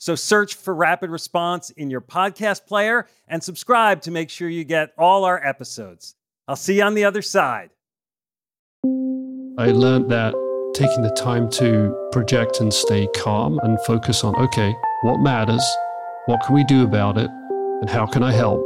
So 0.00 0.14
search 0.14 0.54
for 0.54 0.72
Rapid 0.72 1.10
Response 1.10 1.70
in 1.70 1.90
your 1.90 2.00
podcast 2.00 2.66
player 2.66 3.06
and 3.26 3.42
subscribe 3.42 4.00
to 4.02 4.12
make 4.12 4.30
sure 4.30 4.48
you 4.48 4.62
get 4.62 4.92
all 4.96 5.24
our 5.24 5.44
episodes. 5.44 6.14
I'll 6.46 6.54
see 6.54 6.76
you 6.76 6.84
on 6.84 6.94
the 6.94 7.04
other 7.04 7.20
side. 7.20 7.70
I 9.58 9.72
learned 9.72 10.08
that 10.12 10.34
taking 10.74 11.02
the 11.02 11.10
time 11.10 11.50
to 11.50 11.92
project 12.12 12.60
and 12.60 12.72
stay 12.72 13.08
calm 13.16 13.58
and 13.64 13.76
focus 13.86 14.22
on, 14.22 14.36
okay, 14.36 14.72
what 15.02 15.18
matters? 15.18 15.64
What 16.26 16.40
can 16.46 16.54
we 16.54 16.62
do 16.64 16.84
about 16.84 17.18
it? 17.18 17.28
And 17.80 17.90
how 17.90 18.06
can 18.06 18.22
I 18.22 18.30
help? 18.30 18.60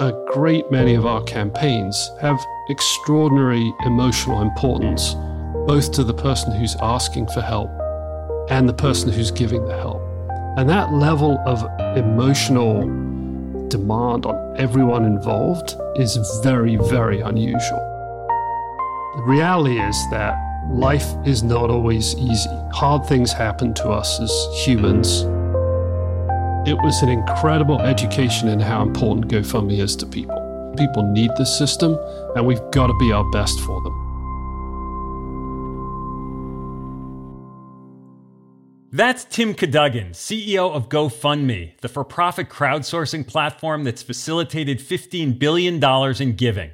A 0.00 0.12
great 0.32 0.68
many 0.72 0.94
of 0.94 1.06
our 1.06 1.22
campaigns 1.22 2.10
have 2.20 2.44
extraordinary 2.68 3.72
emotional 3.86 4.42
importance, 4.42 5.14
both 5.68 5.92
to 5.92 6.02
the 6.02 6.14
person 6.14 6.50
who's 6.50 6.74
asking 6.80 7.28
for 7.28 7.40
help 7.40 7.70
and 8.50 8.68
the 8.68 8.74
person 8.74 9.10
who's 9.10 9.30
giving 9.30 9.64
the 9.66 9.76
help. 9.76 10.02
And 10.56 10.68
that 10.68 10.92
level 10.92 11.38
of 11.46 11.64
emotional 11.96 12.82
demand 13.68 14.26
on 14.26 14.54
everyone 14.56 15.04
involved 15.04 15.74
is 15.96 16.16
very, 16.42 16.76
very 16.76 17.20
unusual. 17.20 17.80
The 19.16 19.22
reality 19.22 19.80
is 19.80 19.96
that 20.10 20.36
life 20.70 21.14
is 21.24 21.42
not 21.42 21.70
always 21.70 22.14
easy. 22.16 22.50
Hard 22.72 23.06
things 23.06 23.32
happen 23.32 23.74
to 23.74 23.88
us 23.88 24.20
as 24.20 24.32
humans. 24.64 25.22
It 26.68 26.78
was 26.82 27.02
an 27.02 27.08
incredible 27.08 27.80
education 27.80 28.48
in 28.48 28.60
how 28.60 28.82
important 28.82 29.28
GoFundMe 29.28 29.78
is 29.80 29.96
to 29.96 30.06
people. 30.06 30.74
People 30.78 31.02
need 31.02 31.30
this 31.36 31.56
system, 31.56 31.98
and 32.34 32.46
we've 32.46 32.62
got 32.70 32.88
to 32.88 32.94
be 32.98 33.12
our 33.12 33.28
best 33.30 33.58
for 33.60 33.80
them. 33.82 34.03
That's 38.96 39.24
Tim 39.24 39.54
Cadogan, 39.54 40.10
CEO 40.10 40.72
of 40.72 40.88
GoFundMe, 40.88 41.80
the 41.80 41.88
for 41.88 42.04
profit 42.04 42.48
crowdsourcing 42.48 43.26
platform 43.26 43.82
that's 43.82 44.04
facilitated 44.04 44.78
$15 44.78 45.36
billion 45.36 45.82
in 46.22 46.36
giving. 46.36 46.70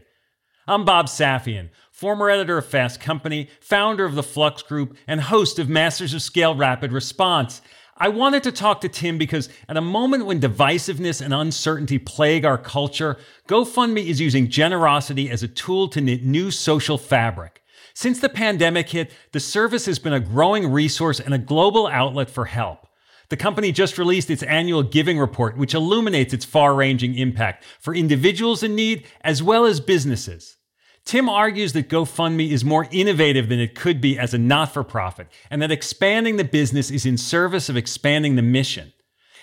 I'm 0.68 0.84
Bob 0.84 1.06
Safian, 1.06 1.70
former 1.90 2.28
editor 2.28 2.58
of 2.58 2.66
Fast 2.66 3.00
Company, 3.00 3.48
founder 3.62 4.04
of 4.04 4.16
the 4.16 4.22
Flux 4.22 4.62
Group, 4.62 4.98
and 5.06 5.18
host 5.18 5.58
of 5.58 5.70
Masters 5.70 6.12
of 6.12 6.20
Scale 6.20 6.54
Rapid 6.54 6.92
Response. 6.92 7.62
I 7.96 8.10
wanted 8.10 8.42
to 8.42 8.52
talk 8.52 8.82
to 8.82 8.90
Tim 8.90 9.16
because 9.16 9.48
at 9.66 9.78
a 9.78 9.80
moment 9.80 10.26
when 10.26 10.42
divisiveness 10.42 11.22
and 11.22 11.32
uncertainty 11.32 11.98
plague 11.98 12.44
our 12.44 12.58
culture, 12.58 13.16
GoFundMe 13.48 14.04
is 14.04 14.20
using 14.20 14.50
generosity 14.50 15.30
as 15.30 15.42
a 15.42 15.48
tool 15.48 15.88
to 15.88 16.02
knit 16.02 16.22
new 16.22 16.50
social 16.50 16.98
fabric. 16.98 17.59
Since 18.00 18.20
the 18.20 18.30
pandemic 18.30 18.88
hit, 18.88 19.12
the 19.32 19.40
service 19.40 19.84
has 19.84 19.98
been 19.98 20.14
a 20.14 20.20
growing 20.20 20.72
resource 20.72 21.20
and 21.20 21.34
a 21.34 21.38
global 21.38 21.86
outlet 21.86 22.30
for 22.30 22.46
help. 22.46 22.86
The 23.28 23.36
company 23.36 23.72
just 23.72 23.98
released 23.98 24.30
its 24.30 24.42
annual 24.42 24.82
giving 24.82 25.18
report, 25.18 25.58
which 25.58 25.74
illuminates 25.74 26.32
its 26.32 26.46
far 26.46 26.74
ranging 26.74 27.14
impact 27.14 27.62
for 27.78 27.94
individuals 27.94 28.62
in 28.62 28.74
need 28.74 29.06
as 29.20 29.42
well 29.42 29.66
as 29.66 29.80
businesses. 29.80 30.56
Tim 31.04 31.28
argues 31.28 31.74
that 31.74 31.90
GoFundMe 31.90 32.50
is 32.50 32.64
more 32.64 32.88
innovative 32.90 33.50
than 33.50 33.60
it 33.60 33.74
could 33.74 34.00
be 34.00 34.18
as 34.18 34.32
a 34.32 34.38
not 34.38 34.72
for 34.72 34.82
profit, 34.82 35.26
and 35.50 35.60
that 35.60 35.70
expanding 35.70 36.38
the 36.38 36.44
business 36.44 36.90
is 36.90 37.04
in 37.04 37.18
service 37.18 37.68
of 37.68 37.76
expanding 37.76 38.34
the 38.34 38.40
mission. 38.40 38.94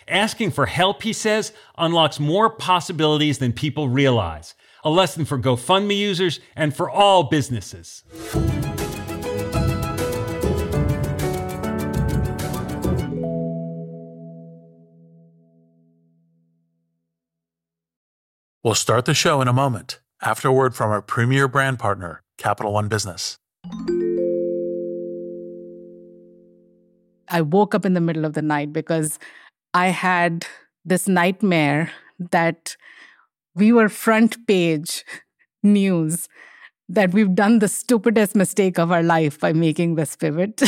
Asking 0.08 0.50
for 0.50 0.66
help, 0.66 1.04
he 1.04 1.14
says, 1.14 1.54
unlocks 1.78 2.20
more 2.20 2.50
possibilities 2.50 3.38
than 3.38 3.54
people 3.54 3.88
realize 3.88 4.56
a 4.84 4.90
lesson 4.90 5.26
for 5.26 5.38
GoFundMe 5.38 5.98
users 5.98 6.40
and 6.56 6.76
for 6.76 6.90
all 6.90 7.24
businesses. 7.24 8.04
We'll 18.64 18.76
start 18.76 19.06
the 19.06 19.14
show 19.14 19.40
in 19.42 19.48
a 19.48 19.54
moment 19.54 20.02
after 20.22 20.50
a 20.50 20.52
word 20.52 20.76
from 20.76 20.92
our 20.92 21.02
premier 21.02 21.48
brand 21.48 21.80
partner, 21.80 22.22
Capital 22.38 22.74
One 22.74 22.90
Business. 22.90 23.38
I 27.30 27.42
woke 27.42 27.74
up 27.74 27.86
in 27.86 27.94
the 27.94 28.02
middle 28.02 28.26
of 28.26 28.34
the 28.34 28.42
night 28.42 28.74
because 28.74 29.20
I 29.74 29.88
had 29.88 30.46
this 30.84 31.08
nightmare 31.08 31.92
that 32.32 32.76
we 33.58 33.74
were 33.74 33.90
front 33.90 34.46
page 34.48 35.04
news 35.64 36.28
that 36.88 37.12
we've 37.12 37.36
done 37.36 37.60
the 37.60 37.68
stupidest 37.68 38.36
mistake 38.36 38.78
of 38.78 38.92
our 38.92 39.04
life 39.04 39.40
by 39.40 39.52
making 39.52 39.96
this 39.96 40.16
pivot. 40.16 40.62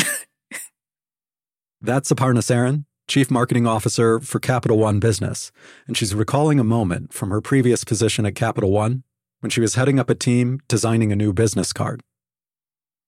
That's 1.81 2.11
Aparna 2.11 2.39
Saran, 2.39 2.85
Chief 3.07 3.31
Marketing 3.31 3.65
Officer 3.65 4.19
for 4.19 4.39
Capital 4.39 4.77
One 4.77 4.99
Business, 4.99 5.51
and 5.87 5.95
she's 5.95 6.13
recalling 6.13 6.59
a 6.59 6.63
moment 6.63 7.13
from 7.13 7.29
her 7.29 7.39
previous 7.39 7.83
position 7.83 8.25
at 8.25 8.35
Capital 8.35 8.71
One 8.71 9.03
when 9.39 9.49
she 9.49 9.61
was 9.61 9.75
heading 9.75 9.99
up 9.99 10.09
a 10.09 10.15
team 10.15 10.59
designing 10.67 11.11
a 11.11 11.15
new 11.15 11.31
business 11.31 11.71
card. 11.71 12.01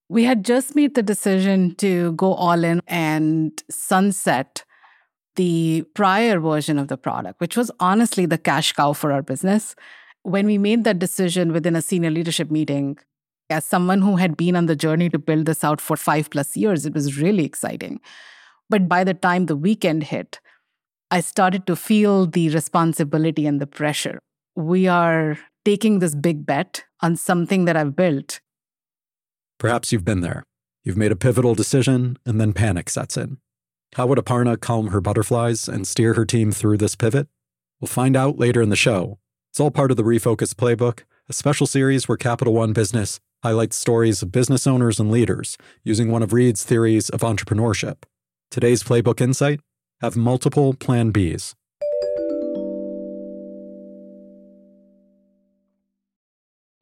We 0.07 0.23
had 0.23 0.45
just 0.45 0.75
made 0.75 0.95
the 0.95 1.03
decision 1.03 1.75
to 1.75 2.13
go 2.13 2.33
all 2.33 2.63
in 2.63 2.81
and 2.87 3.61
sunset 3.69 4.63
the 5.35 5.83
prior 5.93 6.39
version 6.39 6.77
of 6.77 6.87
the 6.87 6.97
product, 6.97 7.39
which 7.39 7.55
was 7.55 7.71
honestly 7.79 8.25
the 8.25 8.37
cash 8.37 8.73
cow 8.73 8.93
for 8.93 9.11
our 9.11 9.21
business. 9.21 9.75
When 10.23 10.45
we 10.45 10.57
made 10.57 10.83
that 10.83 10.99
decision 10.99 11.51
within 11.51 11.75
a 11.75 11.81
senior 11.81 12.11
leadership 12.11 12.51
meeting, 12.51 12.97
as 13.49 13.65
someone 13.65 14.01
who 14.01 14.17
had 14.17 14.37
been 14.37 14.55
on 14.55 14.65
the 14.65 14.75
journey 14.75 15.09
to 15.09 15.19
build 15.19 15.45
this 15.45 15.63
out 15.63 15.81
for 15.81 15.97
five 15.97 16.29
plus 16.29 16.55
years, 16.55 16.85
it 16.85 16.93
was 16.93 17.19
really 17.19 17.43
exciting. 17.45 17.99
But 18.69 18.87
by 18.87 19.03
the 19.03 19.13
time 19.13 19.45
the 19.45 19.55
weekend 19.55 20.03
hit, 20.03 20.39
I 21.09 21.19
started 21.19 21.67
to 21.67 21.75
feel 21.75 22.25
the 22.25 22.49
responsibility 22.49 23.45
and 23.45 23.59
the 23.59 23.67
pressure. 23.67 24.19
We 24.55 24.87
are 24.87 25.37
taking 25.65 25.99
this 25.99 26.15
big 26.15 26.45
bet 26.45 26.85
on 27.01 27.17
something 27.17 27.65
that 27.65 27.75
I've 27.75 27.95
built. 27.95 28.39
Perhaps 29.57 29.91
you've 29.91 30.05
been 30.05 30.21
there. 30.21 30.43
You've 30.83 30.97
made 30.97 31.11
a 31.11 31.15
pivotal 31.15 31.53
decision, 31.53 32.17
and 32.25 32.39
then 32.39 32.53
panic 32.53 32.89
sets 32.89 33.17
in. 33.17 33.37
How 33.95 34.07
would 34.07 34.17
Aparna 34.17 34.57
calm 34.57 34.87
her 34.87 35.01
butterflies 35.01 35.67
and 35.67 35.85
steer 35.85 36.13
her 36.13 36.25
team 36.25 36.53
through 36.53 36.77
this 36.77 36.95
pivot? 36.95 37.27
We'll 37.81 37.89
find 37.89 38.15
out 38.15 38.39
later 38.39 38.61
in 38.61 38.69
the 38.69 38.77
show. 38.77 39.19
It's 39.51 39.59
all 39.59 39.69
part 39.69 39.91
of 39.91 39.97
the 39.97 40.03
Refocus 40.03 40.53
Playbook, 40.53 41.01
a 41.27 41.33
special 41.33 41.67
series 41.67 42.07
where 42.07 42.17
Capital 42.17 42.53
One 42.53 42.71
Business 42.71 43.19
highlights 43.43 43.75
stories 43.75 44.21
of 44.21 44.31
business 44.31 44.65
owners 44.65 44.97
and 44.97 45.11
leaders 45.11 45.57
using 45.83 46.09
one 46.09 46.23
of 46.23 46.31
Reid's 46.31 46.63
theories 46.63 47.09
of 47.09 47.19
entrepreneurship. 47.19 48.03
Today's 48.49 48.81
Playbook 48.81 49.19
Insight 49.19 49.59
have 49.99 50.15
multiple 50.15 50.73
Plan 50.73 51.11
Bs. 51.11 51.53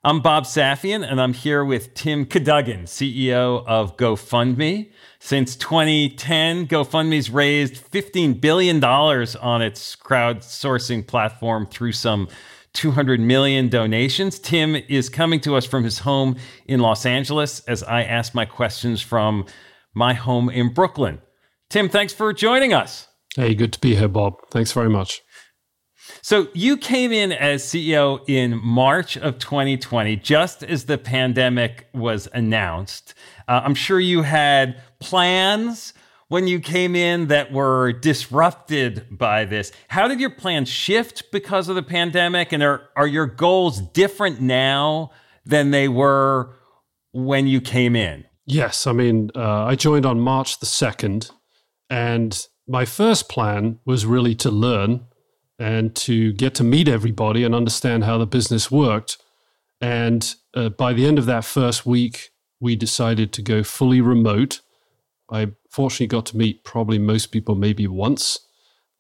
I'm 0.01 0.21
Bob 0.21 0.45
Safian, 0.45 1.05
and 1.05 1.19
I'm 1.19 1.33
here 1.33 1.65
with 1.65 1.93
Tim 1.93 2.25
Cadogan, 2.25 2.83
CEO 2.83 3.65
of 3.67 3.97
GoFundMe. 3.97 4.93
Since 5.19 5.57
2010, 5.57 6.67
GoFundMe's 6.67 7.29
raised 7.29 7.91
$15 7.91 8.39
billion 8.39 8.81
on 8.81 9.61
its 9.61 9.97
crowdsourcing 9.97 11.05
platform 11.05 11.65
through 11.65 11.91
some 11.91 12.29
200 12.71 13.19
million 13.19 13.67
donations. 13.67 14.39
Tim 14.39 14.77
is 14.87 15.09
coming 15.09 15.41
to 15.41 15.57
us 15.57 15.65
from 15.65 15.83
his 15.83 15.99
home 15.99 16.37
in 16.65 16.79
Los 16.79 17.05
Angeles 17.05 17.59
as 17.67 17.83
I 17.83 18.03
ask 18.03 18.33
my 18.33 18.45
questions 18.45 19.01
from 19.01 19.47
my 19.93 20.13
home 20.13 20.49
in 20.49 20.73
Brooklyn. 20.73 21.19
Tim, 21.69 21.89
thanks 21.89 22.13
for 22.13 22.31
joining 22.31 22.71
us. 22.73 23.09
Hey, 23.35 23.53
good 23.53 23.73
to 23.73 23.81
be 23.81 23.95
here, 23.95 24.07
Bob. 24.07 24.35
Thanks 24.49 24.71
very 24.71 24.89
much. 24.89 25.21
So 26.21 26.47
you 26.53 26.77
came 26.77 27.11
in 27.11 27.31
as 27.31 27.63
CEO 27.63 28.27
in 28.27 28.59
March 28.63 29.17
of 29.17 29.39
2020, 29.39 30.15
just 30.17 30.63
as 30.63 30.85
the 30.85 30.97
pandemic 30.97 31.87
was 31.93 32.27
announced. 32.33 33.13
Uh, 33.47 33.61
I'm 33.63 33.75
sure 33.75 33.99
you 33.99 34.23
had 34.23 34.81
plans 34.99 35.93
when 36.29 36.47
you 36.47 36.59
came 36.59 36.95
in 36.95 37.27
that 37.27 37.51
were 37.51 37.91
disrupted 37.91 39.05
by 39.11 39.45
this. 39.45 39.71
How 39.87 40.07
did 40.07 40.19
your 40.19 40.29
plans 40.29 40.69
shift 40.69 41.31
because 41.31 41.69
of 41.69 41.75
the 41.75 41.83
pandemic? 41.83 42.51
And 42.51 42.63
are, 42.63 42.89
are 42.95 43.07
your 43.07 43.25
goals 43.25 43.81
different 43.81 44.39
now 44.39 45.11
than 45.45 45.71
they 45.71 45.87
were 45.87 46.55
when 47.11 47.47
you 47.47 47.59
came 47.59 47.95
in? 47.95 48.25
Yes. 48.45 48.87
I 48.87 48.93
mean, 48.93 49.31
uh, 49.35 49.65
I 49.65 49.75
joined 49.75 50.05
on 50.05 50.19
March 50.19 50.59
the 50.59 50.65
2nd, 50.65 51.31
and 51.89 52.47
my 52.67 52.85
first 52.85 53.29
plan 53.29 53.79
was 53.85 54.05
really 54.05 54.35
to 54.35 54.51
learn 54.51 55.05
and 55.59 55.93
to 55.93 56.31
get 56.33 56.55
to 56.55 56.63
meet 56.63 56.87
everybody 56.87 57.43
and 57.43 57.53
understand 57.53 58.05
how 58.05 58.17
the 58.17 58.25
business 58.25 58.71
worked. 58.71 59.17
And 59.81 60.33
uh, 60.55 60.69
by 60.69 60.93
the 60.93 61.05
end 61.05 61.19
of 61.19 61.25
that 61.25 61.45
first 61.45 61.85
week, 61.85 62.31
we 62.59 62.75
decided 62.75 63.31
to 63.33 63.41
go 63.41 63.61
fully 63.61 64.01
remote. 64.01 64.61
I 65.29 65.51
fortunately 65.69 66.07
got 66.07 66.25
to 66.27 66.37
meet 66.37 66.63
probably 66.63 66.97
most 66.97 67.27
people 67.27 67.55
maybe 67.55 67.87
once. 67.87 68.39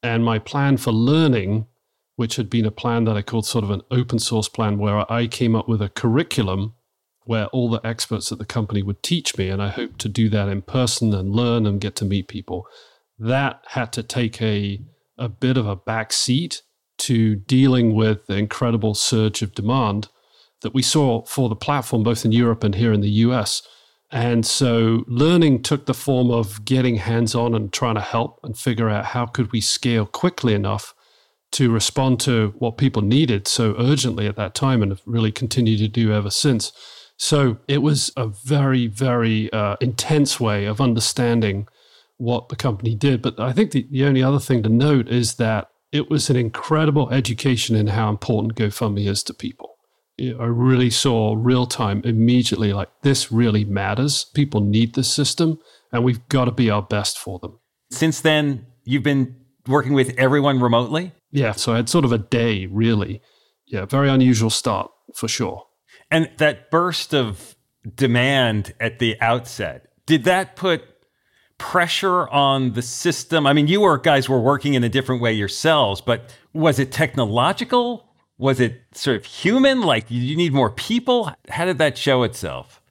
And 0.03 0.23
my 0.23 0.37
plan 0.37 0.77
for 0.77 0.91
learning, 0.91 1.67
which 2.17 2.35
had 2.35 2.49
been 2.49 2.65
a 2.65 2.71
plan 2.71 3.05
that 3.05 3.17
I 3.17 3.21
called 3.21 3.45
sort 3.45 3.63
of 3.63 3.71
an 3.71 3.81
open 3.89 4.19
source 4.19 4.49
plan, 4.49 4.77
where 4.77 5.11
I 5.11 5.27
came 5.27 5.55
up 5.55 5.67
with 5.67 5.81
a 5.81 5.89
curriculum 5.89 6.75
where 7.23 7.45
all 7.47 7.69
the 7.69 7.85
experts 7.85 8.31
at 8.31 8.37
the 8.37 8.45
company 8.45 8.81
would 8.81 9.03
teach 9.03 9.37
me. 9.37 9.49
And 9.49 9.61
I 9.61 9.69
hoped 9.69 9.99
to 9.99 10.09
do 10.09 10.29
that 10.29 10.49
in 10.49 10.61
person 10.61 11.13
and 11.13 11.31
learn 11.31 11.65
and 11.65 11.79
get 11.79 11.95
to 11.97 12.05
meet 12.05 12.27
people. 12.27 12.65
That 13.17 13.61
had 13.67 13.93
to 13.93 14.03
take 14.03 14.41
a, 14.41 14.81
a 15.19 15.29
bit 15.29 15.57
of 15.57 15.67
a 15.67 15.75
backseat 15.75 16.61
to 16.99 17.35
dealing 17.35 17.93
with 17.93 18.25
the 18.27 18.35
incredible 18.35 18.93
surge 18.93 19.41
of 19.41 19.53
demand 19.53 20.09
that 20.61 20.73
we 20.73 20.81
saw 20.81 21.23
for 21.23 21.49
the 21.49 21.55
platform, 21.55 22.03
both 22.03 22.25
in 22.25 22.31
Europe 22.31 22.63
and 22.63 22.75
here 22.75 22.91
in 22.91 23.01
the 23.01 23.09
US. 23.09 23.61
And 24.11 24.45
so 24.45 25.03
learning 25.07 25.61
took 25.61 25.85
the 25.85 25.93
form 25.93 26.31
of 26.31 26.65
getting 26.65 26.95
hands 26.95 27.35
on 27.35 27.53
and 27.53 27.71
trying 27.71 27.95
to 27.95 28.01
help 28.01 28.39
and 28.43 28.57
figure 28.57 28.89
out 28.89 29.05
how 29.05 29.25
could 29.25 29.51
we 29.51 29.61
scale 29.61 30.05
quickly 30.05 30.53
enough 30.53 30.93
to 31.51 31.71
respond 31.71 32.19
to 32.21 32.53
what 32.59 32.77
people 32.77 33.01
needed 33.01 33.47
so 33.47 33.75
urgently 33.79 34.27
at 34.27 34.35
that 34.35 34.55
time 34.55 34.81
and 34.81 34.91
have 34.91 35.01
really 35.05 35.31
continued 35.31 35.79
to 35.79 35.87
do 35.87 36.11
ever 36.13 36.29
since. 36.29 36.71
So 37.17 37.57
it 37.67 37.79
was 37.79 38.11
a 38.15 38.27
very, 38.27 38.87
very 38.87 39.51
uh, 39.51 39.75
intense 39.81 40.39
way 40.39 40.65
of 40.65 40.79
understanding 40.79 41.67
what 42.19 42.49
the 42.49 42.55
company 42.55 42.93
did. 42.93 43.21
But 43.21 43.39
I 43.39 43.51
think 43.51 43.71
the, 43.71 43.87
the 43.89 44.05
only 44.05 44.21
other 44.21 44.39
thing 44.39 44.61
to 44.63 44.69
note 44.69 45.09
is 45.09 45.35
that 45.35 45.69
it 45.91 46.09
was 46.09 46.29
an 46.29 46.35
incredible 46.35 47.09
education 47.09 47.75
in 47.75 47.87
how 47.87 48.09
important 48.09 48.55
GoFundMe 48.55 49.07
is 49.07 49.23
to 49.23 49.33
people. 49.33 49.77
I 50.19 50.45
really 50.45 50.89
saw 50.89 51.33
real 51.37 51.65
time 51.65 52.01
immediately 52.03 52.73
like 52.73 52.89
this 53.03 53.31
really 53.31 53.63
matters. 53.63 54.25
People 54.35 54.59
need 54.59 54.93
this 54.93 55.11
system, 55.11 55.59
and 55.93 56.03
we've 56.03 56.27
got 56.27 56.45
to 56.45 56.51
be 56.51 56.69
our 56.69 56.81
best 56.81 57.17
for 57.17 57.39
them. 57.39 57.57
Since 57.89 58.21
then, 58.21 58.67
you've 58.83 59.01
been 59.03 59.37
working 59.65 59.93
with 59.93 60.13
everyone 60.17 60.59
remotely? 60.59 61.13
Yeah. 61.31 61.53
So 61.53 61.73
I 61.73 61.77
had 61.77 61.89
sort 61.89 62.03
of 62.05 62.11
a 62.11 62.17
day, 62.17 62.65
really. 62.65 63.21
Yeah. 63.65 63.85
Very 63.85 64.09
unusual 64.09 64.49
start 64.49 64.91
for 65.15 65.29
sure. 65.29 65.63
And 66.11 66.29
that 66.37 66.69
burst 66.69 67.13
of 67.13 67.55
demand 67.95 68.73
at 68.79 68.99
the 68.99 69.19
outset, 69.21 69.87
did 70.05 70.25
that 70.25 70.55
put 70.55 70.83
pressure 71.59 72.27
on 72.29 72.73
the 72.73 72.81
system? 72.81 73.45
I 73.45 73.53
mean, 73.53 73.67
you 73.67 73.81
were 73.81 73.99
guys 73.99 74.27
were 74.27 74.39
working 74.39 74.73
in 74.73 74.83
a 74.83 74.89
different 74.89 75.21
way 75.21 75.33
yourselves, 75.33 76.01
but 76.01 76.35
was 76.53 76.79
it 76.79 76.91
technological? 76.91 78.07
Was 78.39 78.59
it 78.59 78.81
sort 78.93 79.17
of 79.17 79.25
human? 79.25 79.81
Like 79.81 80.09
you 80.09 80.35
need 80.35 80.53
more 80.53 80.71
people? 80.71 81.31
How 81.49 81.65
did 81.65 81.77
that 81.77 81.97
show 81.97 82.23
itself? 82.23 82.81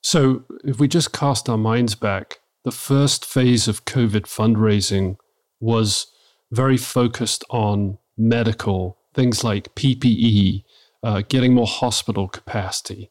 So, 0.00 0.44
if 0.64 0.78
we 0.78 0.88
just 0.88 1.12
cast 1.12 1.48
our 1.48 1.56
minds 1.56 1.94
back, 1.94 2.40
the 2.64 2.72
first 2.72 3.24
phase 3.24 3.68
of 3.68 3.84
COVID 3.84 4.22
fundraising 4.22 5.16
was 5.60 6.08
very 6.50 6.76
focused 6.76 7.42
on 7.48 7.98
medical 8.16 8.98
things 9.14 9.44
like 9.44 9.74
PPE, 9.74 10.64
uh, 11.02 11.22
getting 11.28 11.54
more 11.54 11.66
hospital 11.66 12.28
capacity. 12.28 13.10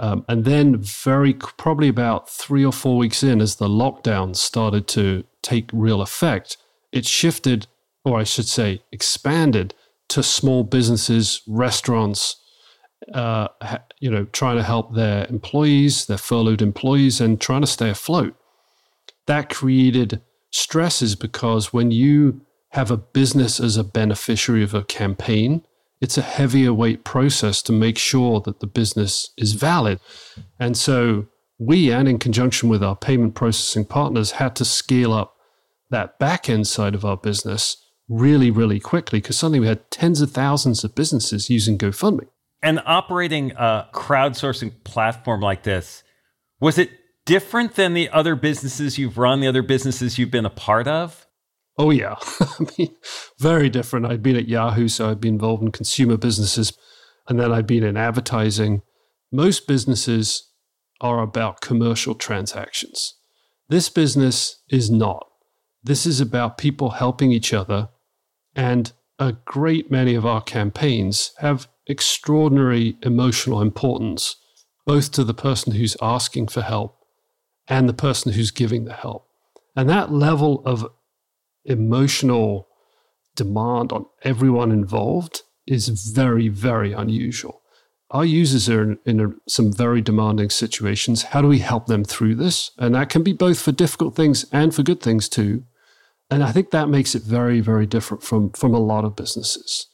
Um, 0.00 0.24
and 0.28 0.44
then, 0.44 0.76
very 0.76 1.34
probably 1.34 1.88
about 1.88 2.30
three 2.30 2.64
or 2.64 2.72
four 2.72 2.96
weeks 2.96 3.22
in, 3.22 3.40
as 3.40 3.56
the 3.56 3.68
lockdown 3.68 4.36
started 4.36 4.86
to 4.88 5.24
take 5.42 5.70
real 5.72 6.00
effect, 6.00 6.56
it 6.92 7.04
shifted, 7.04 7.66
or 8.04 8.18
I 8.18 8.24
should 8.24 8.46
say, 8.46 8.82
expanded 8.92 9.74
to 10.10 10.22
small 10.22 10.62
businesses, 10.62 11.42
restaurants, 11.46 12.36
uh, 13.12 13.48
you 14.00 14.10
know, 14.10 14.24
trying 14.26 14.56
to 14.56 14.62
help 14.62 14.94
their 14.94 15.26
employees, 15.26 16.06
their 16.06 16.18
furloughed 16.18 16.62
employees, 16.62 17.20
and 17.20 17.40
trying 17.40 17.60
to 17.62 17.66
stay 17.66 17.90
afloat. 17.90 18.34
That 19.26 19.50
created 19.50 20.22
stresses 20.50 21.14
because 21.14 21.72
when 21.72 21.90
you 21.90 22.40
have 22.70 22.90
a 22.90 22.96
business 22.96 23.60
as 23.60 23.76
a 23.76 23.84
beneficiary 23.84 24.62
of 24.62 24.74
a 24.74 24.84
campaign, 24.84 25.64
it's 26.00 26.18
a 26.18 26.22
heavier 26.22 26.72
weight 26.72 27.04
process 27.04 27.62
to 27.62 27.72
make 27.72 27.98
sure 27.98 28.40
that 28.40 28.60
the 28.60 28.66
business 28.66 29.30
is 29.36 29.54
valid. 29.54 30.00
And 30.60 30.76
so 30.76 31.26
we, 31.58 31.90
and 31.90 32.08
in 32.08 32.18
conjunction 32.18 32.68
with 32.68 32.82
our 32.82 32.96
payment 32.96 33.34
processing 33.34 33.84
partners, 33.84 34.32
had 34.32 34.54
to 34.56 34.64
scale 34.64 35.12
up 35.12 35.34
that 35.90 36.18
back 36.18 36.48
end 36.48 36.66
side 36.66 36.94
of 36.94 37.04
our 37.04 37.16
business 37.16 37.76
really, 38.08 38.50
really 38.50 38.80
quickly 38.80 39.20
because 39.20 39.38
suddenly 39.38 39.60
we 39.60 39.66
had 39.66 39.90
tens 39.90 40.20
of 40.20 40.30
thousands 40.30 40.84
of 40.84 40.94
businesses 40.94 41.50
using 41.50 41.76
GoFundMe. 41.76 42.28
And 42.62 42.80
operating 42.86 43.52
a 43.52 43.88
crowdsourcing 43.92 44.84
platform 44.84 45.40
like 45.40 45.62
this, 45.62 46.02
was 46.60 46.78
it 46.78 46.90
different 47.24 47.74
than 47.74 47.94
the 47.94 48.08
other 48.10 48.34
businesses 48.34 48.98
you've 48.98 49.18
run, 49.18 49.40
the 49.40 49.46
other 49.46 49.62
businesses 49.62 50.18
you've 50.18 50.30
been 50.30 50.46
a 50.46 50.50
part 50.50 50.88
of? 50.88 51.27
Oh, 51.78 51.90
yeah. 51.90 52.16
I 52.40 52.66
mean, 52.76 52.96
very 53.38 53.70
different. 53.70 54.06
I'd 54.06 54.22
been 54.22 54.36
at 54.36 54.48
Yahoo, 54.48 54.88
so 54.88 55.08
I'd 55.08 55.20
been 55.20 55.34
involved 55.34 55.62
in 55.62 55.70
consumer 55.70 56.16
businesses, 56.16 56.76
and 57.28 57.38
then 57.38 57.52
I'd 57.52 57.66
been 57.66 57.84
in 57.84 57.96
advertising. 57.96 58.82
Most 59.30 59.66
businesses 59.68 60.50
are 61.00 61.20
about 61.20 61.60
commercial 61.60 62.14
transactions. 62.14 63.14
This 63.68 63.88
business 63.88 64.62
is 64.68 64.90
not. 64.90 65.26
This 65.82 66.04
is 66.04 66.20
about 66.20 66.58
people 66.58 66.90
helping 66.90 67.30
each 67.30 67.54
other 67.54 67.88
and 68.56 68.92
a 69.18 69.32
great 69.44 69.90
many 69.90 70.14
of 70.14 70.26
our 70.26 70.40
campaigns 70.40 71.32
have 71.38 71.68
extraordinary 71.86 72.96
emotional 73.02 73.60
importance, 73.60 74.36
both 74.86 75.12
to 75.12 75.24
the 75.24 75.34
person 75.34 75.74
who's 75.74 75.96
asking 76.02 76.48
for 76.48 76.62
help 76.62 76.98
and 77.68 77.88
the 77.88 77.94
person 77.94 78.32
who's 78.32 78.50
giving 78.50 78.84
the 78.84 78.92
help. 78.92 79.28
And 79.76 79.88
that 79.88 80.12
level 80.12 80.62
of 80.64 80.86
emotional 81.68 82.68
demand 83.36 83.92
on 83.92 84.06
everyone 84.22 84.72
involved 84.72 85.42
is 85.66 85.88
very, 85.88 86.48
very 86.48 86.92
unusual. 86.92 87.62
Our 88.10 88.24
users 88.24 88.68
are 88.70 88.82
in, 88.82 88.98
in 89.04 89.20
a, 89.20 89.28
some 89.46 89.72
very 89.72 90.00
demanding 90.00 90.50
situations. 90.50 91.24
How 91.24 91.42
do 91.42 91.48
we 91.48 91.58
help 91.58 91.86
them 91.86 92.04
through 92.04 92.36
this? 92.36 92.70
And 92.78 92.94
that 92.94 93.10
can 93.10 93.22
be 93.22 93.34
both 93.34 93.60
for 93.60 93.70
difficult 93.70 94.16
things 94.16 94.46
and 94.50 94.74
for 94.74 94.82
good 94.82 95.02
things 95.02 95.28
too. 95.28 95.64
And 96.30 96.42
I 96.42 96.52
think 96.52 96.70
that 96.70 96.88
makes 96.88 97.14
it 97.14 97.22
very, 97.22 97.60
very 97.60 97.86
different 97.86 98.22
from 98.22 98.50
from 98.50 98.74
a 98.74 98.78
lot 98.78 99.04
of 99.04 99.16
businesses. 99.16 99.86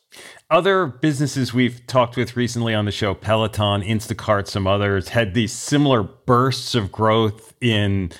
Other 0.48 0.86
businesses 0.86 1.52
we've 1.52 1.84
talked 1.88 2.16
with 2.16 2.36
recently 2.36 2.72
on 2.72 2.84
the 2.84 2.92
show, 2.92 3.14
Peloton, 3.14 3.82
Instacart, 3.82 4.46
some 4.46 4.66
others, 4.66 5.08
had 5.08 5.34
these 5.34 5.52
similar 5.52 6.04
bursts 6.04 6.76
of 6.76 6.92
growth 6.92 7.52
in 7.60 8.12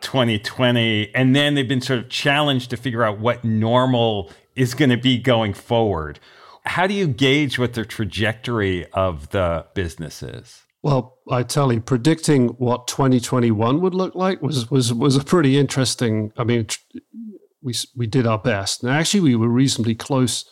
2020. 0.00 1.14
And 1.14 1.34
then 1.34 1.54
they've 1.54 1.68
been 1.68 1.80
sort 1.80 2.00
of 2.00 2.08
challenged 2.08 2.70
to 2.70 2.76
figure 2.76 3.04
out 3.04 3.18
what 3.18 3.44
normal 3.44 4.30
is 4.54 4.74
going 4.74 4.90
to 4.90 4.96
be 4.96 5.18
going 5.18 5.54
forward. 5.54 6.18
How 6.64 6.86
do 6.86 6.94
you 6.94 7.06
gauge 7.06 7.58
what 7.58 7.74
the 7.74 7.84
trajectory 7.84 8.86
of 8.92 9.30
the 9.30 9.66
business 9.74 10.22
is? 10.22 10.62
Well, 10.82 11.18
I 11.30 11.42
tell 11.42 11.72
you, 11.72 11.80
predicting 11.80 12.48
what 12.50 12.86
2021 12.86 13.80
would 13.80 13.94
look 13.94 14.14
like 14.14 14.42
was 14.42 14.70
was 14.70 14.92
was 14.92 15.16
a 15.16 15.24
pretty 15.24 15.58
interesting. 15.58 16.32
I 16.36 16.44
mean, 16.44 16.66
we 17.62 17.74
we 17.96 18.06
did 18.06 18.26
our 18.26 18.38
best, 18.38 18.82
and 18.82 18.92
actually 18.92 19.20
we 19.20 19.34
were 19.34 19.48
reasonably 19.48 19.94
close. 19.94 20.44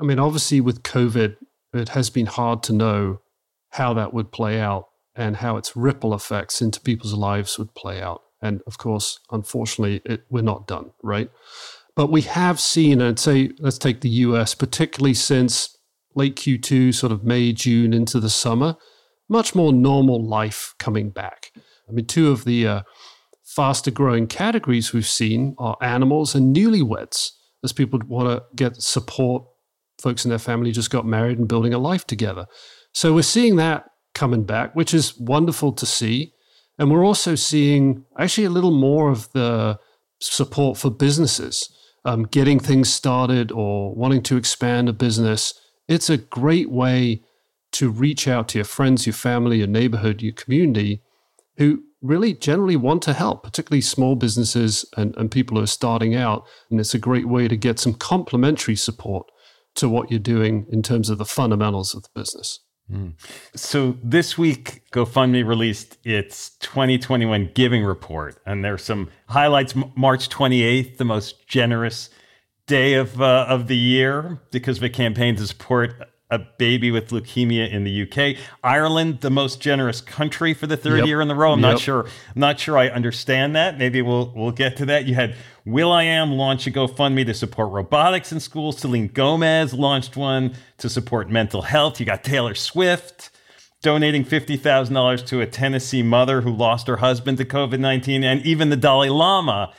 I 0.00 0.04
mean, 0.04 0.18
obviously 0.18 0.60
with 0.60 0.82
COVID, 0.82 1.36
it 1.74 1.90
has 1.90 2.08
been 2.08 2.26
hard 2.26 2.62
to 2.64 2.72
know 2.72 3.20
how 3.70 3.94
that 3.94 4.14
would 4.14 4.32
play 4.32 4.60
out 4.60 4.88
and 5.14 5.36
how 5.36 5.56
its 5.56 5.76
ripple 5.76 6.14
effects 6.14 6.62
into 6.62 6.80
people's 6.80 7.14
lives 7.14 7.58
would 7.58 7.74
play 7.74 8.00
out. 8.00 8.22
And 8.42 8.60
of 8.66 8.78
course, 8.78 9.20
unfortunately, 9.30 10.02
it, 10.04 10.24
we're 10.28 10.42
not 10.42 10.66
done, 10.66 10.90
right? 11.02 11.30
But 11.94 12.10
we 12.10 12.22
have 12.22 12.58
seen, 12.58 13.00
and 13.00 13.18
say, 13.18 13.50
let's 13.58 13.78
take 13.78 14.00
the 14.00 14.08
US, 14.08 14.54
particularly 14.54 15.14
since 15.14 15.76
late 16.14 16.36
Q2, 16.36 16.94
sort 16.94 17.12
of 17.12 17.24
May, 17.24 17.52
June 17.52 17.92
into 17.92 18.20
the 18.20 18.30
summer, 18.30 18.76
much 19.28 19.54
more 19.54 19.72
normal 19.72 20.26
life 20.26 20.74
coming 20.78 21.10
back. 21.10 21.52
I 21.88 21.92
mean, 21.92 22.06
two 22.06 22.30
of 22.30 22.44
the 22.44 22.66
uh, 22.66 22.82
faster 23.44 23.90
growing 23.90 24.26
categories 24.26 24.92
we've 24.92 25.06
seen 25.06 25.54
are 25.58 25.76
animals 25.80 26.34
and 26.34 26.54
newlyweds, 26.54 27.30
as 27.62 27.72
people 27.72 28.00
want 28.06 28.28
to 28.28 28.42
get 28.56 28.76
support. 28.76 29.44
Folks 30.00 30.24
in 30.24 30.30
their 30.30 30.38
family 30.38 30.72
just 30.72 30.90
got 30.90 31.06
married 31.06 31.38
and 31.38 31.48
building 31.48 31.74
a 31.74 31.78
life 31.78 32.06
together. 32.06 32.46
So 32.92 33.14
we're 33.14 33.22
seeing 33.22 33.56
that 33.56 33.84
coming 34.14 34.44
back, 34.44 34.74
which 34.74 34.92
is 34.92 35.18
wonderful 35.18 35.72
to 35.72 35.86
see. 35.86 36.32
And 36.82 36.90
we're 36.90 37.06
also 37.06 37.36
seeing 37.36 38.04
actually 38.18 38.44
a 38.44 38.50
little 38.50 38.72
more 38.72 39.08
of 39.08 39.30
the 39.30 39.78
support 40.18 40.76
for 40.76 40.90
businesses, 40.90 41.72
um, 42.04 42.24
getting 42.24 42.58
things 42.58 42.92
started 42.92 43.52
or 43.52 43.94
wanting 43.94 44.20
to 44.24 44.36
expand 44.36 44.88
a 44.88 44.92
business. 44.92 45.54
It's 45.86 46.10
a 46.10 46.16
great 46.16 46.72
way 46.72 47.22
to 47.74 47.88
reach 47.88 48.26
out 48.26 48.48
to 48.48 48.58
your 48.58 48.64
friends, 48.64 49.06
your 49.06 49.12
family, 49.12 49.58
your 49.58 49.68
neighborhood, 49.68 50.22
your 50.22 50.32
community 50.32 51.02
who 51.56 51.84
really 52.00 52.34
generally 52.34 52.74
want 52.74 53.02
to 53.02 53.12
help, 53.12 53.44
particularly 53.44 53.80
small 53.80 54.16
businesses 54.16 54.84
and, 54.96 55.16
and 55.16 55.30
people 55.30 55.58
who 55.58 55.62
are 55.62 55.68
starting 55.68 56.16
out. 56.16 56.44
And 56.68 56.80
it's 56.80 56.94
a 56.94 56.98
great 56.98 57.28
way 57.28 57.46
to 57.46 57.56
get 57.56 57.78
some 57.78 57.94
complementary 57.94 58.74
support 58.74 59.28
to 59.76 59.88
what 59.88 60.10
you're 60.10 60.18
doing 60.18 60.66
in 60.68 60.82
terms 60.82 61.10
of 61.10 61.18
the 61.18 61.24
fundamentals 61.24 61.94
of 61.94 62.02
the 62.02 62.10
business. 62.12 62.58
So 63.54 63.96
this 64.02 64.36
week, 64.36 64.82
GoFundMe 64.92 65.46
released 65.46 65.98
its 66.04 66.50
2021 66.58 67.50
giving 67.54 67.84
report, 67.84 68.40
and 68.46 68.64
there's 68.64 68.84
some 68.84 69.10
highlights. 69.28 69.74
March 69.96 70.28
28th, 70.28 70.98
the 70.98 71.04
most 71.04 71.46
generous 71.46 72.10
day 72.66 72.94
of 72.94 73.20
uh, 73.20 73.46
of 73.48 73.66
the 73.68 73.76
year 73.76 74.40
because 74.50 74.78
of 74.78 74.84
a 74.84 74.88
campaign 74.88 75.36
to 75.36 75.46
support 75.46 75.94
a 76.32 76.38
baby 76.38 76.90
with 76.90 77.10
leukemia 77.10 77.70
in 77.70 77.84
the 77.84 78.02
UK. 78.02 78.42
Ireland, 78.64 79.20
the 79.20 79.30
most 79.30 79.60
generous 79.60 80.00
country 80.00 80.54
for 80.54 80.66
the 80.66 80.78
third 80.78 81.00
yep. 81.00 81.06
year 81.06 81.20
in 81.20 81.28
the 81.28 81.34
row. 81.34 81.52
I'm 81.52 81.60
yep. 81.60 81.72
not 81.72 81.80
sure. 81.80 82.06
I'm 82.06 82.40
not 82.40 82.58
sure 82.58 82.78
I 82.78 82.88
understand 82.88 83.54
that. 83.54 83.76
Maybe 83.76 84.00
we'll 84.00 84.32
we'll 84.34 84.50
get 84.50 84.78
to 84.78 84.86
that. 84.86 85.04
You 85.04 85.14
had 85.14 85.36
will.i.am 85.66 86.32
launch 86.32 86.66
a 86.66 86.70
GoFundMe 86.70 87.26
to 87.26 87.34
support 87.34 87.70
robotics 87.70 88.32
in 88.32 88.40
schools. 88.40 88.78
Selena 88.78 89.08
Gomez 89.08 89.74
launched 89.74 90.16
one 90.16 90.54
to 90.78 90.88
support 90.88 91.28
mental 91.28 91.62
health. 91.62 92.00
You 92.00 92.06
got 92.06 92.24
Taylor 92.24 92.54
Swift 92.54 93.30
donating 93.82 94.24
$50,000 94.24 95.26
to 95.26 95.40
a 95.40 95.46
Tennessee 95.46 96.02
mother 96.02 96.40
who 96.40 96.52
lost 96.52 96.86
her 96.86 96.96
husband 96.98 97.36
to 97.38 97.44
COVID 97.44 97.78
19. 97.78 98.24
And 98.24 98.44
even 98.46 98.70
the 98.70 98.76
Dalai 98.76 99.10
Lama 99.10 99.72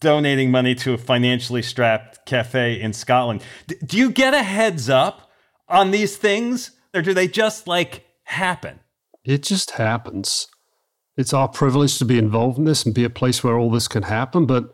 donating 0.00 0.50
money 0.50 0.74
to 0.74 0.94
a 0.94 0.98
financially 0.98 1.62
strapped 1.62 2.26
cafe 2.26 2.80
in 2.80 2.92
Scotland. 2.92 3.42
D- 3.66 3.76
do 3.84 3.96
you 3.96 4.10
get 4.10 4.34
a 4.34 4.42
heads 4.42 4.90
up 4.90 5.25
on 5.68 5.90
these 5.90 6.16
things 6.16 6.72
or 6.94 7.02
do 7.02 7.12
they 7.14 7.28
just 7.28 7.66
like 7.66 8.06
happen? 8.24 8.80
It 9.24 9.42
just 9.42 9.72
happens. 9.72 10.46
It's 11.16 11.32
our 11.32 11.48
privilege 11.48 11.98
to 11.98 12.04
be 12.04 12.18
involved 12.18 12.58
in 12.58 12.64
this 12.64 12.84
and 12.84 12.94
be 12.94 13.04
a 13.04 13.10
place 13.10 13.42
where 13.42 13.58
all 13.58 13.70
this 13.70 13.88
can 13.88 14.04
happen. 14.04 14.46
But 14.46 14.64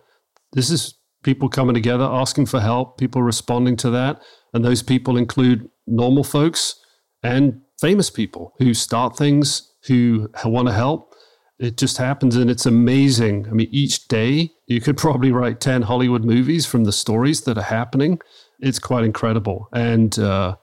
this 0.53 0.71
is 0.71 0.95
people 1.23 1.49
coming 1.49 1.75
together, 1.75 2.05
asking 2.05 2.47
for 2.47 2.61
help, 2.61 2.99
people 2.99 3.23
responding 3.23 3.77
to 3.77 3.91
that. 3.91 4.21
And 4.53 4.65
those 4.65 4.83
people 4.83 5.17
include 5.17 5.69
normal 5.87 6.25
folks 6.25 6.79
and 7.23 7.61
famous 7.81 8.11
people 8.11 8.55
who 8.59 8.75
start 8.75 9.17
things, 9.17 9.71
who 9.87 10.29
want 10.45 10.69
to 10.69 10.75
help. 10.75 11.15
It 11.59 11.77
just 11.77 11.97
happens 11.97 12.35
and 12.37 12.51
it's 12.51 12.67
amazing. 12.67 13.47
I 13.49 13.53
mean, 13.53 13.69
each 13.71 14.09
day 14.09 14.51
you 14.67 14.81
could 14.81 14.97
probably 15.05 15.33
write 15.33 15.61
10 15.61 15.83
Hollywood 15.83 16.25
movies 16.25 16.67
from 16.67 16.85
the 16.85 16.93
stories 16.93 17.43
that 17.43 17.57
are 17.57 17.63
happening. 17.63 18.21
It's 18.61 18.79
quite 18.79 19.05
incredible. 19.05 19.69
And 19.73 20.19
uh, 20.19 20.57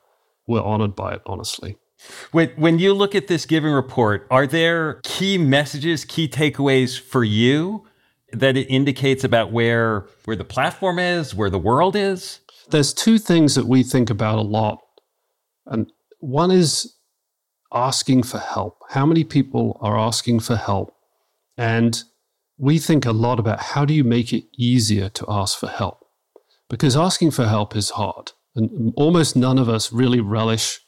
we're 0.50 0.64
honored 0.64 0.96
by 0.96 1.14
it, 1.14 1.22
honestly. 1.26 1.78
When, 2.32 2.50
when 2.56 2.80
you 2.80 2.94
look 2.94 3.14
at 3.14 3.28
this 3.28 3.46
giving 3.46 3.72
report, 3.72 4.26
are 4.32 4.48
there 4.48 4.96
key 5.04 5.38
messages, 5.38 6.04
key 6.04 6.28
takeaways 6.28 7.00
for 7.00 7.24
you 7.24 7.86
that 8.32 8.58
it 8.58 8.68
indicates 8.68 9.24
about 9.24 9.52
where 9.52 10.08
where 10.26 10.36
the 10.36 10.44
platform 10.44 10.98
is, 10.98 11.36
where 11.36 11.50
the 11.50 11.60
world 11.60 11.96
is? 11.96 12.40
There's 12.70 12.94
two 12.94 13.18
things 13.18 13.56
that 13.56 13.66
we 13.66 13.84
think 13.84 14.10
about 14.10 14.40
a 14.40 14.44
lot. 14.44 14.80
And 15.66 15.92
one 16.20 16.52
is 16.52 16.96
asking 17.74 18.24
for 18.24 18.40
help. 18.40 18.78
How 18.90 19.06
many 19.06 19.24
people 19.24 19.78
are 19.82 20.00
asking 20.00 20.40
for 20.40 20.56
help? 20.56 20.94
And 21.58 22.02
we 22.58 22.80
think 22.80 23.06
a 23.06 23.12
lot 23.12 23.40
about 23.40 23.60
how 23.60 23.86
do 23.86 23.94
you 23.94 24.04
make 24.04 24.34
it 24.34 24.46
easier 24.58 25.10
to 25.10 25.26
ask 25.28 25.60
for 25.60 25.68
help? 25.68 26.06
Because 26.70 26.96
asking 26.96 27.32
for 27.32 27.46
help 27.46 27.76
is 27.76 27.92
hard. 27.92 28.32
And 28.56 28.94
almost 28.96 29.36
none 29.36 29.58
of 29.58 29.70
us 29.70 29.92
really 29.94 30.20
relish 30.20 30.80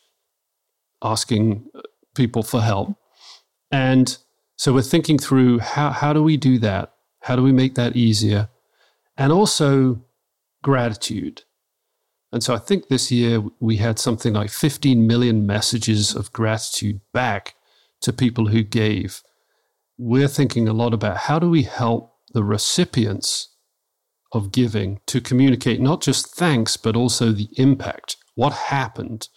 asking 1.03 1.67
people 2.15 2.43
for 2.43 2.61
help. 2.61 2.95
And 3.71 4.17
so 4.57 4.73
we're 4.73 4.81
thinking 4.81 5.17
through 5.17 5.59
how, 5.59 5.91
how 5.91 6.13
do 6.13 6.21
we 6.21 6.37
do 6.37 6.59
that? 6.59 6.93
How 7.21 7.35
do 7.35 7.43
we 7.43 7.51
make 7.51 7.75
that 7.75 7.95
easier? 7.95 8.49
And 9.17 9.31
also 9.31 10.03
gratitude. 10.63 11.43
And 12.31 12.43
so 12.43 12.53
I 12.53 12.57
think 12.57 12.87
this 12.87 13.11
year 13.11 13.43
we 13.59 13.77
had 13.77 13.99
something 13.99 14.33
like 14.33 14.49
15 14.49 15.05
million 15.05 15.45
messages 15.45 16.15
of 16.15 16.31
gratitude 16.31 17.01
back 17.13 17.55
to 18.01 18.13
people 18.13 18.47
who 18.47 18.63
gave. 18.63 19.21
We're 19.97 20.27
thinking 20.27 20.67
a 20.67 20.73
lot 20.73 20.93
about 20.93 21.17
how 21.17 21.39
do 21.39 21.49
we 21.49 21.63
help 21.63 22.15
the 22.33 22.43
recipients 22.43 23.49
of 24.33 24.51
giving 24.51 24.99
to 25.07 25.21
communicate 25.21 25.81
not 25.81 26.01
just 26.01 26.35
thanks, 26.35 26.77
but 26.77 26.95
also 26.95 27.31
the 27.31 27.49
impact. 27.57 28.15
What 28.35 28.53
happened 28.53 29.27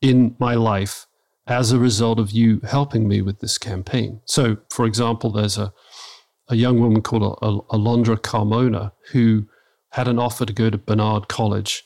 in 0.00 0.36
my 0.38 0.54
life 0.54 1.06
as 1.46 1.72
a 1.72 1.78
result 1.78 2.18
of 2.18 2.30
you 2.30 2.60
helping 2.60 3.08
me 3.08 3.22
with 3.22 3.40
this 3.40 3.58
campaign? 3.58 4.20
So, 4.26 4.58
for 4.70 4.84
example, 4.84 5.30
there's 5.30 5.58
a 5.58 5.72
a 6.48 6.56
young 6.56 6.78
woman 6.80 7.02
called 7.02 7.38
Alondra 7.70 8.16
Carmona 8.16 8.92
who 9.12 9.46
had 9.90 10.08
an 10.08 10.18
offer 10.18 10.44
to 10.44 10.52
go 10.52 10.70
to 10.70 10.78
Barnard 10.78 11.28
College. 11.28 11.84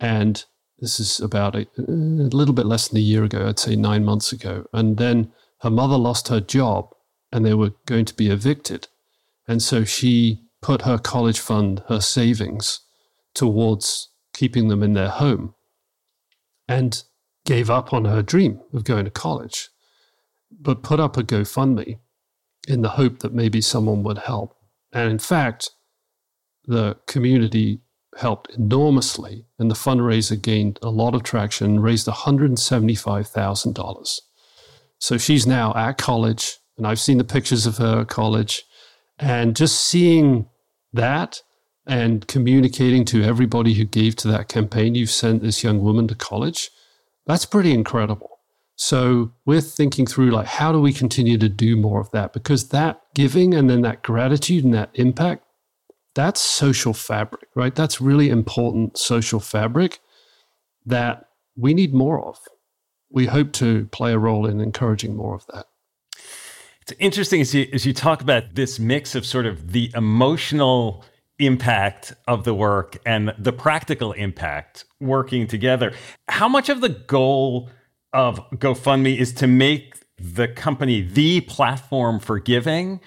And 0.00 0.44
this 0.78 0.98
is 0.98 1.20
about 1.20 1.54
a, 1.54 1.66
a, 1.78 1.82
little 1.82 2.54
bit 2.54 2.66
less 2.66 2.88
than 2.88 2.98
a 2.98 3.02
year 3.02 3.24
ago, 3.24 3.46
I'd 3.46 3.58
say 3.58 3.76
nine 3.76 4.04
months 4.04 4.32
ago. 4.32 4.66
And 4.72 4.96
then 4.96 5.32
her 5.60 5.70
mother 5.70 5.96
lost 5.96 6.28
her 6.28 6.40
job 6.40 6.90
and 7.30 7.44
they 7.44 7.54
were 7.54 7.72
going 7.86 8.04
to 8.06 8.14
be 8.14 8.30
evicted. 8.30 8.88
And 9.46 9.62
so 9.62 9.84
she 9.84 10.43
put 10.64 10.82
her 10.82 10.96
college 10.96 11.38
fund, 11.38 11.82
her 11.88 12.00
savings, 12.00 12.80
towards 13.34 14.08
keeping 14.32 14.68
them 14.68 14.82
in 14.82 14.94
their 14.94 15.10
home 15.10 15.54
and 16.66 17.02
gave 17.44 17.68
up 17.68 17.92
on 17.92 18.06
her 18.06 18.22
dream 18.22 18.58
of 18.72 18.82
going 18.82 19.04
to 19.04 19.10
college, 19.10 19.68
but 20.50 20.82
put 20.82 20.98
up 20.98 21.18
a 21.18 21.22
GoFundMe 21.22 21.98
in 22.66 22.80
the 22.80 22.88
hope 22.88 23.18
that 23.18 23.34
maybe 23.34 23.60
someone 23.60 24.02
would 24.04 24.16
help. 24.16 24.56
And 24.90 25.10
in 25.10 25.18
fact, 25.18 25.68
the 26.64 26.96
community 27.06 27.82
helped 28.16 28.50
enormously, 28.52 29.44
and 29.58 29.70
the 29.70 29.74
fundraiser 29.74 30.40
gained 30.40 30.78
a 30.82 30.88
lot 30.88 31.14
of 31.14 31.24
traction, 31.24 31.80
raised 31.80 32.06
$175,000. 32.06 34.20
So 34.98 35.18
she's 35.18 35.46
now 35.46 35.74
at 35.74 35.98
college, 35.98 36.56
and 36.78 36.86
I've 36.86 37.00
seen 37.00 37.18
the 37.18 37.24
pictures 37.24 37.66
of 37.66 37.76
her 37.76 38.00
at 38.00 38.08
college. 38.08 38.62
And 39.18 39.54
just 39.54 39.84
seeing 39.84 40.48
that 40.94 41.42
and 41.86 42.26
communicating 42.26 43.04
to 43.06 43.22
everybody 43.22 43.74
who 43.74 43.84
gave 43.84 44.16
to 44.16 44.28
that 44.28 44.48
campaign, 44.48 44.94
you've 44.94 45.10
sent 45.10 45.42
this 45.42 45.62
young 45.62 45.82
woman 45.82 46.08
to 46.08 46.14
college, 46.14 46.70
that's 47.26 47.44
pretty 47.44 47.72
incredible. 47.72 48.30
So 48.76 49.32
we're 49.44 49.60
thinking 49.60 50.06
through 50.06 50.30
like 50.30 50.46
how 50.46 50.72
do 50.72 50.80
we 50.80 50.92
continue 50.92 51.38
to 51.38 51.48
do 51.48 51.76
more 51.76 52.00
of 52.00 52.10
that 52.10 52.32
because 52.32 52.70
that 52.70 53.02
giving 53.14 53.54
and 53.54 53.70
then 53.70 53.82
that 53.82 54.02
gratitude 54.02 54.64
and 54.64 54.74
that 54.74 54.90
impact 54.94 55.44
that's 56.14 56.40
social 56.40 56.94
fabric, 56.94 57.48
right? 57.54 57.74
That's 57.74 58.00
really 58.00 58.30
important 58.30 58.96
social 58.96 59.40
fabric 59.40 59.98
that 60.86 61.26
we 61.56 61.74
need 61.74 61.92
more 61.92 62.24
of. 62.24 62.38
We 63.10 63.26
hope 63.26 63.52
to 63.54 63.86
play 63.86 64.12
a 64.12 64.18
role 64.18 64.46
in 64.46 64.60
encouraging 64.60 65.16
more 65.16 65.34
of 65.34 65.46
that. 65.52 65.66
It's 66.86 66.92
interesting 66.98 67.40
as 67.40 67.54
you, 67.54 67.66
as 67.72 67.86
you 67.86 67.94
talk 67.94 68.20
about 68.20 68.56
this 68.56 68.78
mix 68.78 69.14
of 69.14 69.24
sort 69.24 69.46
of 69.46 69.72
the 69.72 69.90
emotional 69.94 71.02
impact 71.38 72.12
of 72.28 72.44
the 72.44 72.52
work 72.52 72.98
and 73.06 73.32
the 73.38 73.54
practical 73.54 74.12
impact 74.12 74.84
working 75.00 75.46
together. 75.46 75.94
How 76.28 76.46
much 76.46 76.68
of 76.68 76.82
the 76.82 76.90
goal 76.90 77.70
of 78.12 78.38
GoFundMe 78.50 79.16
is 79.16 79.32
to 79.34 79.46
make 79.46 79.94
the 80.18 80.46
company 80.46 81.00
the 81.00 81.40
platform 81.40 82.20
for 82.20 82.38
giving 82.38 83.00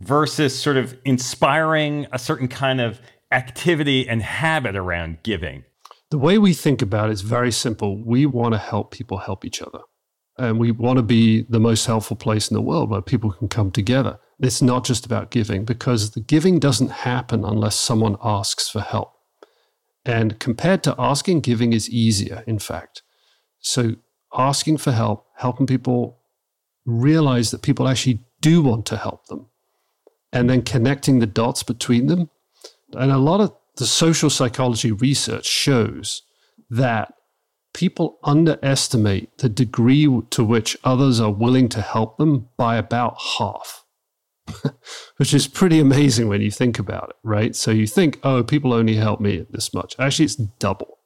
versus 0.00 0.60
sort 0.60 0.76
of 0.76 0.98
inspiring 1.04 2.08
a 2.10 2.18
certain 2.18 2.48
kind 2.48 2.80
of 2.80 3.00
activity 3.30 4.08
and 4.08 4.22
habit 4.22 4.74
around 4.74 5.18
giving? 5.22 5.62
The 6.10 6.18
way 6.18 6.36
we 6.36 6.52
think 6.52 6.82
about 6.82 7.10
it 7.10 7.12
is 7.12 7.20
very 7.20 7.52
simple. 7.52 7.96
We 7.96 8.26
want 8.26 8.54
to 8.54 8.58
help 8.58 8.90
people 8.90 9.18
help 9.18 9.44
each 9.44 9.62
other. 9.62 9.82
And 10.40 10.58
we 10.58 10.70
want 10.70 10.96
to 10.96 11.02
be 11.02 11.42
the 11.50 11.60
most 11.60 11.84
helpful 11.84 12.16
place 12.16 12.50
in 12.50 12.54
the 12.54 12.62
world 12.62 12.88
where 12.88 13.02
people 13.02 13.30
can 13.30 13.46
come 13.46 13.70
together. 13.70 14.18
It's 14.38 14.62
not 14.62 14.86
just 14.86 15.04
about 15.04 15.30
giving 15.30 15.66
because 15.66 16.12
the 16.12 16.20
giving 16.20 16.58
doesn't 16.58 16.90
happen 16.90 17.44
unless 17.44 17.76
someone 17.76 18.16
asks 18.24 18.66
for 18.66 18.80
help. 18.80 19.12
And 20.06 20.40
compared 20.40 20.82
to 20.84 20.94
asking, 20.98 21.42
giving 21.42 21.74
is 21.74 21.90
easier, 21.90 22.42
in 22.46 22.58
fact. 22.58 23.02
So 23.58 23.96
asking 24.34 24.78
for 24.78 24.92
help, 24.92 25.26
helping 25.36 25.66
people 25.66 26.20
realize 26.86 27.50
that 27.50 27.60
people 27.60 27.86
actually 27.86 28.24
do 28.40 28.62
want 28.62 28.86
to 28.86 28.96
help 28.96 29.26
them, 29.26 29.44
and 30.32 30.48
then 30.48 30.62
connecting 30.62 31.18
the 31.18 31.26
dots 31.26 31.62
between 31.62 32.06
them. 32.06 32.30
And 32.94 33.12
a 33.12 33.18
lot 33.18 33.42
of 33.42 33.54
the 33.76 33.84
social 33.84 34.30
psychology 34.30 34.90
research 34.90 35.44
shows 35.44 36.22
that 36.70 37.12
people 37.72 38.18
underestimate 38.24 39.38
the 39.38 39.48
degree 39.48 40.04
to 40.30 40.44
which 40.44 40.76
others 40.84 41.20
are 41.20 41.30
willing 41.30 41.68
to 41.70 41.80
help 41.80 42.18
them 42.18 42.48
by 42.56 42.76
about 42.76 43.16
half, 43.38 43.84
which 45.16 45.32
is 45.32 45.46
pretty 45.46 45.78
amazing 45.78 46.28
when 46.28 46.40
you 46.40 46.50
think 46.50 46.78
about 46.78 47.10
it, 47.10 47.16
right? 47.22 47.54
So 47.54 47.70
you 47.70 47.86
think, 47.86 48.18
oh, 48.22 48.42
people 48.42 48.72
only 48.72 48.96
help 48.96 49.20
me 49.20 49.46
this 49.50 49.72
much. 49.72 49.94
Actually, 49.98 50.26
it's 50.26 50.36
double. 50.36 50.98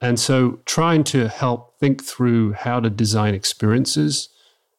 And 0.00 0.18
so 0.18 0.60
trying 0.66 1.04
to 1.04 1.28
help 1.28 1.78
think 1.78 2.02
through 2.02 2.52
how 2.52 2.80
to 2.80 2.90
design 2.90 3.34
experiences 3.34 4.28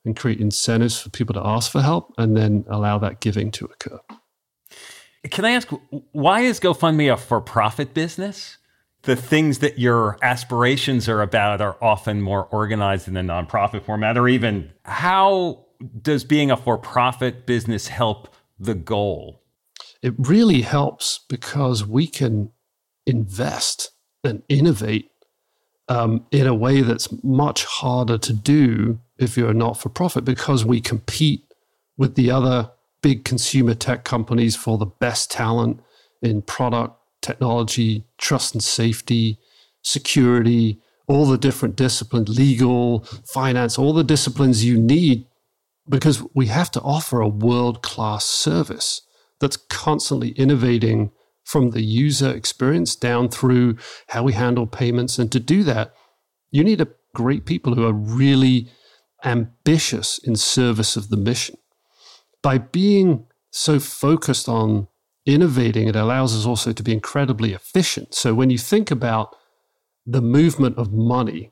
and 0.03 0.15
create 0.15 0.39
incentives 0.39 0.99
for 1.01 1.09
people 1.09 1.33
to 1.33 1.41
ask 1.43 1.71
for 1.71 1.81
help 1.81 2.13
and 2.17 2.37
then 2.37 2.65
allow 2.69 2.99
that 2.99 3.21
giving 3.21 3.51
to 3.51 3.65
occur. 3.65 3.99
Can 5.31 5.45
I 5.45 5.51
ask, 5.51 5.69
why 6.11 6.41
is 6.41 6.59
GoFundMe 6.59 7.11
a 7.11 7.17
for 7.17 7.41
profit 7.41 7.93
business? 7.93 8.57
The 9.05 9.15
things 9.15 9.59
that 9.59 9.77
your 9.77 10.17
aspirations 10.21 11.07
are 11.07 11.21
about 11.21 11.61
are 11.61 11.77
often 11.81 12.21
more 12.21 12.45
organized 12.45 13.07
in 13.07 13.15
a 13.15 13.21
nonprofit 13.21 13.83
format, 13.83 14.17
or 14.17 14.27
even 14.27 14.71
how 14.83 15.65
does 16.01 16.23
being 16.23 16.49
a 16.51 16.57
for 16.57 16.77
profit 16.77 17.45
business 17.45 17.87
help 17.87 18.33
the 18.59 18.73
goal? 18.75 19.41
It 20.01 20.13
really 20.17 20.61
helps 20.61 21.19
because 21.29 21.85
we 21.85 22.07
can 22.07 22.51
invest 23.05 23.91
and 24.23 24.41
innovate 24.49 25.11
um, 25.87 26.25
in 26.31 26.47
a 26.47 26.55
way 26.55 26.81
that's 26.81 27.09
much 27.23 27.63
harder 27.65 28.17
to 28.17 28.33
do 28.33 28.99
if 29.17 29.37
you're 29.37 29.53
not 29.53 29.77
for 29.79 29.89
profit 29.89 30.25
because 30.25 30.65
we 30.65 30.81
compete 30.81 31.43
with 31.97 32.15
the 32.15 32.31
other 32.31 32.71
big 33.01 33.23
consumer 33.23 33.75
tech 33.75 34.03
companies 34.03 34.55
for 34.55 34.77
the 34.77 34.85
best 34.85 35.31
talent 35.31 35.79
in 36.21 36.41
product, 36.41 36.97
technology, 37.25 38.05
trust 38.17 38.53
and 38.53 38.63
safety, 38.63 39.39
security, 39.81 40.79
all 41.07 41.25
the 41.25 41.37
different 41.37 41.75
disciplines, 41.75 42.29
legal, 42.37 42.99
finance, 43.25 43.77
all 43.77 43.93
the 43.93 44.03
disciplines 44.03 44.63
you 44.63 44.77
need 44.77 45.25
because 45.87 46.23
we 46.33 46.47
have 46.47 46.71
to 46.71 46.81
offer 46.81 47.21
a 47.21 47.27
world 47.27 47.81
class 47.81 48.25
service 48.25 49.01
that's 49.39 49.57
constantly 49.57 50.29
innovating 50.29 51.11
from 51.43 51.71
the 51.71 51.83
user 51.83 52.31
experience 52.31 52.95
down 52.95 53.29
through 53.29 53.77
how 54.09 54.23
we 54.23 54.33
handle 54.33 54.65
payments. 54.65 55.19
And 55.19 55.31
to 55.31 55.39
do 55.39 55.63
that, 55.63 55.93
you 56.49 56.63
need 56.63 56.81
a 56.81 56.87
great 57.13 57.45
people 57.45 57.75
who 57.75 57.85
are 57.85 57.93
really 57.93 58.71
ambitious 59.23 60.17
in 60.17 60.35
service 60.35 60.95
of 60.95 61.09
the 61.09 61.17
mission. 61.17 61.57
By 62.41 62.57
being 62.57 63.27
so 63.51 63.79
focused 63.79 64.49
on 64.49 64.87
innovating, 65.25 65.87
it 65.87 65.95
allows 65.95 66.35
us 66.35 66.45
also 66.45 66.71
to 66.71 66.83
be 66.83 66.93
incredibly 66.93 67.53
efficient. 67.53 68.13
So 68.13 68.33
when 68.33 68.49
you 68.49 68.57
think 68.57 68.91
about 68.91 69.35
the 70.05 70.21
movement 70.21 70.77
of 70.77 70.93
money 70.93 71.51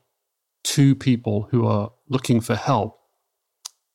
to 0.64 0.94
people 0.94 1.48
who 1.50 1.66
are 1.66 1.92
looking 2.08 2.40
for 2.40 2.54
help, 2.54 2.98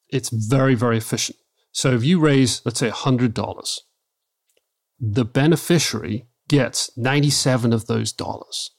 it's 0.10 0.30
very, 0.30 0.76
very 0.76 0.98
efficient. 0.98 1.38
So 1.72 1.94
if 1.94 2.04
you 2.04 2.20
raise, 2.20 2.62
let's 2.66 2.80
say, 2.80 2.90
$100, 2.90 3.80
the 5.00 5.26
beneficiary 5.26 6.28
gets 6.48 6.90
97 6.98 7.72
of 7.72 7.86
those 7.88 8.12
dollars, 8.12 8.72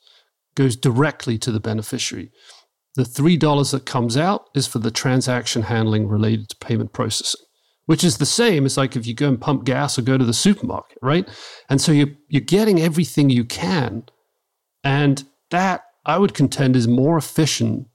goes 0.54 0.76
directly 0.76 1.38
to 1.38 1.52
the 1.52 1.60
beneficiary. 1.60 2.30
The 2.96 3.04
$3 3.04 3.70
that 3.70 3.86
comes 3.86 4.16
out 4.16 4.46
is 4.54 4.66
for 4.66 4.80
the 4.80 4.90
transaction 4.90 5.62
handling 5.62 6.08
related 6.08 6.48
to 6.50 6.56
payment 6.56 6.92
processing, 6.92 7.40
which 7.90 8.04
is 8.04 8.18
the 8.18 8.24
same 8.24 8.66
as 8.66 8.76
like 8.76 8.94
if 8.94 9.04
you 9.04 9.12
go 9.12 9.26
and 9.26 9.40
pump 9.40 9.64
gas 9.64 9.98
or 9.98 10.02
go 10.02 10.16
to 10.16 10.24
the 10.24 10.32
supermarket, 10.32 10.96
right? 11.02 11.28
And 11.68 11.80
so 11.80 11.90
you're, 11.90 12.12
you're 12.28 12.40
getting 12.40 12.80
everything 12.80 13.30
you 13.30 13.44
can. 13.44 14.04
And 14.84 15.24
that, 15.50 15.82
I 16.06 16.16
would 16.16 16.32
contend, 16.32 16.76
is 16.76 16.86
more 16.86 17.18
efficient 17.18 17.88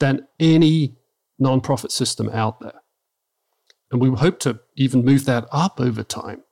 than 0.00 0.26
any 0.40 0.96
nonprofit 1.40 1.92
system 1.92 2.28
out 2.30 2.58
there. 2.58 2.82
And 3.92 4.00
we 4.00 4.10
hope 4.10 4.40
to 4.40 4.58
even 4.74 5.04
move 5.04 5.26
that 5.26 5.46
up 5.52 5.80
over 5.80 6.02
time. 6.02 6.42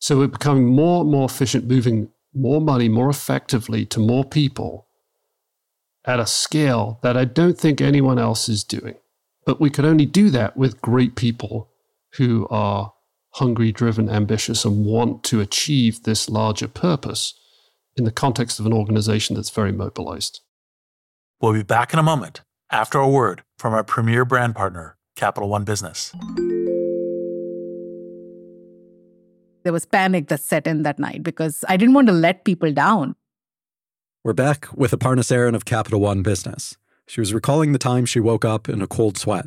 So 0.00 0.18
we're 0.18 0.26
becoming 0.26 0.66
more 0.66 1.02
and 1.02 1.10
more 1.12 1.26
efficient, 1.26 1.68
moving 1.68 2.08
more 2.34 2.60
money 2.60 2.88
more 2.88 3.10
effectively 3.10 3.86
to 3.86 4.00
more 4.00 4.24
people 4.24 4.88
at 6.04 6.18
a 6.18 6.26
scale 6.26 6.98
that 7.04 7.16
I 7.16 7.26
don't 7.26 7.56
think 7.56 7.80
anyone 7.80 8.18
else 8.18 8.48
is 8.48 8.64
doing. 8.64 8.96
But 9.46 9.60
we 9.60 9.70
could 9.70 9.84
only 9.84 10.04
do 10.04 10.30
that 10.30 10.56
with 10.56 10.82
great 10.82 11.14
people 11.14 11.69
who 12.14 12.46
are 12.50 12.92
hungry, 13.34 13.72
driven, 13.72 14.08
ambitious, 14.08 14.64
and 14.64 14.84
want 14.84 15.22
to 15.24 15.40
achieve 15.40 16.02
this 16.02 16.28
larger 16.28 16.68
purpose 16.68 17.34
in 17.96 18.04
the 18.04 18.10
context 18.10 18.58
of 18.58 18.66
an 18.66 18.72
organization 18.72 19.36
that's 19.36 19.50
very 19.50 19.72
mobilized. 19.72 20.40
We'll 21.40 21.52
be 21.52 21.62
back 21.62 21.92
in 21.92 21.98
a 21.98 22.02
moment 22.02 22.42
after 22.70 22.98
a 22.98 23.08
word 23.08 23.42
from 23.58 23.74
our 23.74 23.84
premier 23.84 24.24
brand 24.24 24.54
partner, 24.56 24.96
Capital 25.16 25.48
One 25.48 25.64
Business. 25.64 26.12
There 29.62 29.72
was 29.72 29.84
panic 29.84 30.28
that 30.28 30.40
set 30.40 30.66
in 30.66 30.82
that 30.84 30.98
night 30.98 31.22
because 31.22 31.64
I 31.68 31.76
didn't 31.76 31.94
want 31.94 32.08
to 32.08 32.14
let 32.14 32.44
people 32.44 32.72
down. 32.72 33.14
We're 34.24 34.32
back 34.32 34.68
with 34.74 34.92
Aparna 34.92 35.20
Saran 35.20 35.54
of 35.54 35.64
Capital 35.64 36.00
One 36.00 36.22
Business. 36.22 36.76
She 37.06 37.20
was 37.20 37.34
recalling 37.34 37.72
the 37.72 37.78
time 37.78 38.06
she 38.06 38.20
woke 38.20 38.44
up 38.44 38.68
in 38.68 38.80
a 38.80 38.86
cold 38.86 39.18
sweat, 39.18 39.46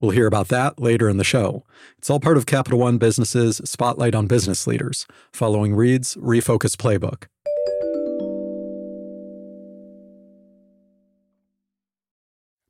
We'll 0.00 0.12
hear 0.12 0.26
about 0.26 0.48
that 0.48 0.80
later 0.80 1.08
in 1.08 1.18
the 1.18 1.24
show. 1.24 1.64
It's 1.98 2.08
all 2.08 2.20
part 2.20 2.36
of 2.36 2.46
Capital 2.46 2.78
One 2.78 2.98
Business's 2.98 3.60
Spotlight 3.64 4.14
on 4.14 4.26
Business 4.26 4.66
Leaders, 4.66 5.06
following 5.32 5.74
Reid's 5.74 6.16
Refocus 6.16 6.74
Playbook. 6.76 7.26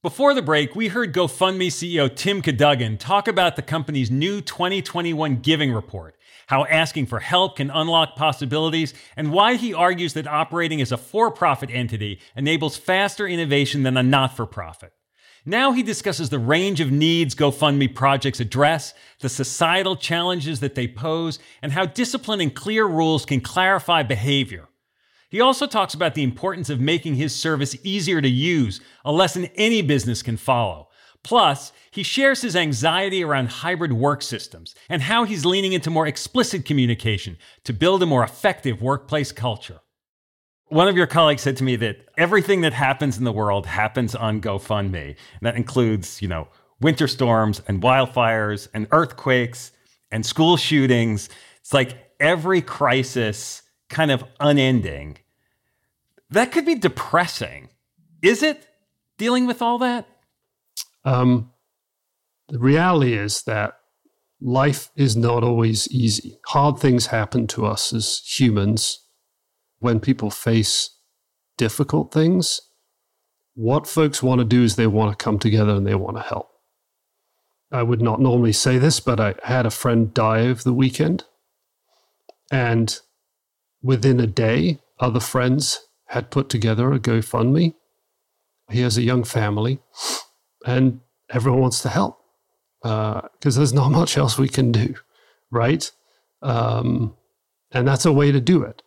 Before 0.02 0.32
the 0.32 0.42
break, 0.42 0.74
we 0.74 0.88
heard 0.88 1.14
GoFundMe 1.14 1.68
CEO 1.68 2.14
Tim 2.14 2.42
Cadogan 2.42 2.98
talk 2.98 3.28
about 3.28 3.54
the 3.56 3.62
company's 3.62 4.10
new 4.10 4.40
2021 4.40 5.36
giving 5.36 5.72
report 5.72 6.16
how 6.50 6.64
asking 6.64 7.06
for 7.06 7.20
help 7.20 7.56
can 7.58 7.70
unlock 7.70 8.16
possibilities, 8.16 8.92
and 9.16 9.30
why 9.30 9.54
he 9.54 9.72
argues 9.72 10.14
that 10.14 10.26
operating 10.26 10.80
as 10.80 10.90
a 10.90 10.96
for 10.96 11.30
profit 11.30 11.70
entity 11.72 12.18
enables 12.34 12.76
faster 12.76 13.24
innovation 13.24 13.84
than 13.84 13.96
a 13.96 14.02
not 14.02 14.36
for 14.36 14.46
profit. 14.46 14.92
Now 15.46 15.72
he 15.72 15.82
discusses 15.82 16.28
the 16.28 16.38
range 16.38 16.80
of 16.80 16.92
needs 16.92 17.34
GoFundMe 17.34 17.94
projects 17.94 18.40
address, 18.40 18.92
the 19.20 19.28
societal 19.28 19.96
challenges 19.96 20.60
that 20.60 20.74
they 20.74 20.86
pose, 20.86 21.38
and 21.62 21.72
how 21.72 21.86
discipline 21.86 22.40
and 22.40 22.54
clear 22.54 22.86
rules 22.86 23.24
can 23.24 23.40
clarify 23.40 24.02
behavior. 24.02 24.68
He 25.30 25.40
also 25.40 25.66
talks 25.66 25.94
about 25.94 26.14
the 26.14 26.24
importance 26.24 26.68
of 26.68 26.80
making 26.80 27.14
his 27.14 27.34
service 27.34 27.76
easier 27.84 28.20
to 28.20 28.28
use, 28.28 28.80
a 29.04 29.12
lesson 29.12 29.48
any 29.54 29.80
business 29.80 30.22
can 30.22 30.36
follow. 30.36 30.88
Plus, 31.22 31.72
he 31.90 32.02
shares 32.02 32.42
his 32.42 32.56
anxiety 32.56 33.22
around 33.22 33.48
hybrid 33.48 33.92
work 33.92 34.22
systems 34.22 34.74
and 34.88 35.02
how 35.02 35.24
he's 35.24 35.44
leaning 35.44 35.72
into 35.72 35.90
more 35.90 36.06
explicit 36.06 36.64
communication 36.64 37.36
to 37.64 37.72
build 37.72 38.02
a 38.02 38.06
more 38.06 38.24
effective 38.24 38.82
workplace 38.82 39.32
culture. 39.32 39.80
One 40.70 40.86
of 40.86 40.96
your 40.96 41.08
colleagues 41.08 41.42
said 41.42 41.56
to 41.58 41.64
me 41.64 41.76
that 41.76 42.08
everything 42.16 42.60
that 42.60 42.72
happens 42.72 43.18
in 43.18 43.24
the 43.24 43.32
world 43.32 43.66
happens 43.66 44.14
on 44.14 44.40
GoFundMe. 44.40 45.08
And 45.08 45.42
that 45.42 45.56
includes, 45.56 46.22
you 46.22 46.28
know, 46.28 46.46
winter 46.80 47.08
storms 47.08 47.60
and 47.66 47.82
wildfires 47.82 48.68
and 48.72 48.86
earthquakes 48.92 49.72
and 50.12 50.24
school 50.24 50.56
shootings. 50.56 51.28
It's 51.58 51.74
like 51.74 52.12
every 52.20 52.62
crisis 52.62 53.62
kind 53.88 54.12
of 54.12 54.24
unending. 54.38 55.18
That 56.30 56.52
could 56.52 56.64
be 56.64 56.76
depressing. 56.76 57.70
Is 58.22 58.42
it 58.42 58.66
dealing 59.18 59.46
with 59.46 59.60
all 59.60 59.78
that? 59.78 60.06
Um, 61.04 61.50
the 62.48 62.60
reality 62.60 63.14
is 63.14 63.42
that 63.42 63.74
life 64.40 64.90
is 64.94 65.16
not 65.16 65.42
always 65.42 65.88
easy. 65.88 66.38
Hard 66.46 66.78
things 66.78 67.06
happen 67.06 67.46
to 67.48 67.66
us 67.66 67.92
as 67.92 68.22
humans. 68.24 69.00
When 69.80 70.00
people 70.00 70.30
face 70.30 70.90
difficult 71.58 72.12
things, 72.12 72.60
what 73.54 73.86
folks 73.86 74.22
want 74.22 74.38
to 74.40 74.44
do 74.44 74.62
is 74.62 74.76
they 74.76 74.86
want 74.86 75.18
to 75.18 75.22
come 75.22 75.38
together 75.38 75.72
and 75.72 75.86
they 75.86 75.94
want 75.94 76.16
to 76.16 76.22
help. 76.22 76.50
I 77.72 77.82
would 77.82 78.02
not 78.02 78.20
normally 78.20 78.52
say 78.52 78.78
this, 78.78 79.00
but 79.00 79.20
I 79.20 79.34
had 79.44 79.66
a 79.66 79.70
friend 79.70 80.12
die 80.12 80.40
over 80.40 80.62
the 80.62 80.72
weekend. 80.72 81.24
And 82.50 82.98
within 83.82 84.20
a 84.20 84.26
day, 84.26 84.80
other 84.98 85.20
friends 85.20 85.86
had 86.06 86.30
put 86.30 86.48
together 86.48 86.92
a 86.92 86.98
GoFundMe. 86.98 87.74
He 88.70 88.80
has 88.80 88.96
a 88.96 89.02
young 89.02 89.24
family, 89.24 89.80
and 90.66 91.00
everyone 91.28 91.60
wants 91.60 91.82
to 91.82 91.88
help 91.88 92.20
because 92.82 93.56
uh, 93.56 93.60
there's 93.60 93.72
not 93.72 93.90
much 94.00 94.16
else 94.16 94.38
we 94.38 94.48
can 94.48 94.72
do, 94.72 94.94
right? 95.50 95.90
Um, 96.42 97.14
and 97.72 97.86
that's 97.86 98.06
a 98.06 98.12
way 98.12 98.32
to 98.32 98.40
do 98.40 98.62
it. 98.62 98.82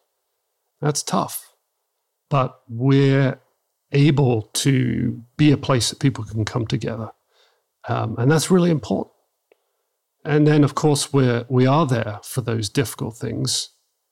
That's 0.84 1.02
tough, 1.02 1.54
but 2.30 2.60
we're 2.68 3.40
able 3.94 4.50
to 4.54 5.24
be 5.38 5.50
a 5.52 5.58
place 5.58 5.90
that 5.90 6.00
people 6.00 6.26
can 6.26 6.44
come 6.44 6.68
together, 6.68 7.12
um, 7.88 8.16
and 8.18 8.30
that's 8.30 8.52
really 8.52 8.70
important. 8.70 9.14
And 10.26 10.46
then, 10.46 10.64
of 10.66 10.76
course, 10.76 11.14
we're 11.14 11.46
we 11.48 11.66
are 11.66 11.88
there 11.88 12.20
for 12.24 12.42
those 12.42 12.68
difficult 12.68 13.16
things, 13.16 13.70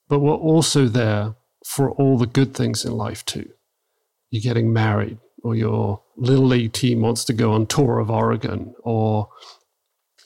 but 0.07 0.19
we're 0.19 0.33
also 0.33 0.87
there 0.87 1.35
for 1.65 1.91
all 1.91 2.17
the 2.17 2.25
good 2.25 2.53
things 2.53 2.85
in 2.85 2.93
life 2.93 3.25
too. 3.25 3.49
You're 4.29 4.41
getting 4.41 4.71
married, 4.71 5.17
or 5.43 5.55
your 5.55 6.01
little 6.15 6.45
league 6.45 6.71
team 6.71 7.01
wants 7.01 7.25
to 7.25 7.33
go 7.33 7.51
on 7.51 7.65
tour 7.65 7.99
of 7.99 8.09
Oregon, 8.09 8.73
or 8.83 9.27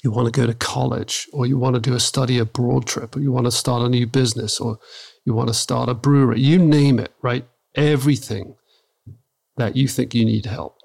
you 0.03 0.11
want 0.11 0.31
to 0.31 0.41
go 0.41 0.45
to 0.45 0.53
college, 0.53 1.27
or 1.33 1.47
you 1.47 1.57
want 1.57 1.73
to 1.73 1.81
do 1.81 1.95
a 1.95 1.99
study 1.99 2.37
abroad 2.37 2.85
trip, 2.85 3.15
or 3.15 3.19
you 3.19 3.31
want 3.31 3.45
to 3.47 3.51
start 3.51 3.81
a 3.81 3.89
new 3.89 4.05
business, 4.05 4.59
or 4.59 4.77
you 5.25 5.33
want 5.33 5.49
to 5.49 5.53
start 5.53 5.89
a 5.89 5.93
brewery. 5.93 6.39
You 6.39 6.59
name 6.59 6.99
it, 6.99 7.13
right? 7.21 7.45
Everything 7.73 8.55
that 9.57 9.75
you 9.75 9.87
think 9.87 10.13
you 10.13 10.23
need 10.23 10.45
help. 10.45 10.77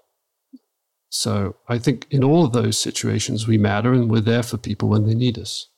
So 1.10 1.56
I 1.68 1.78
think 1.78 2.06
in 2.10 2.24
all 2.24 2.44
of 2.44 2.52
those 2.52 2.78
situations, 2.78 3.46
we 3.46 3.58
matter 3.58 3.92
and 3.92 4.10
we're 4.10 4.20
there 4.20 4.42
for 4.42 4.56
people 4.56 4.88
when 4.88 5.06
they 5.06 5.14
need 5.14 5.38
us. 5.38 5.68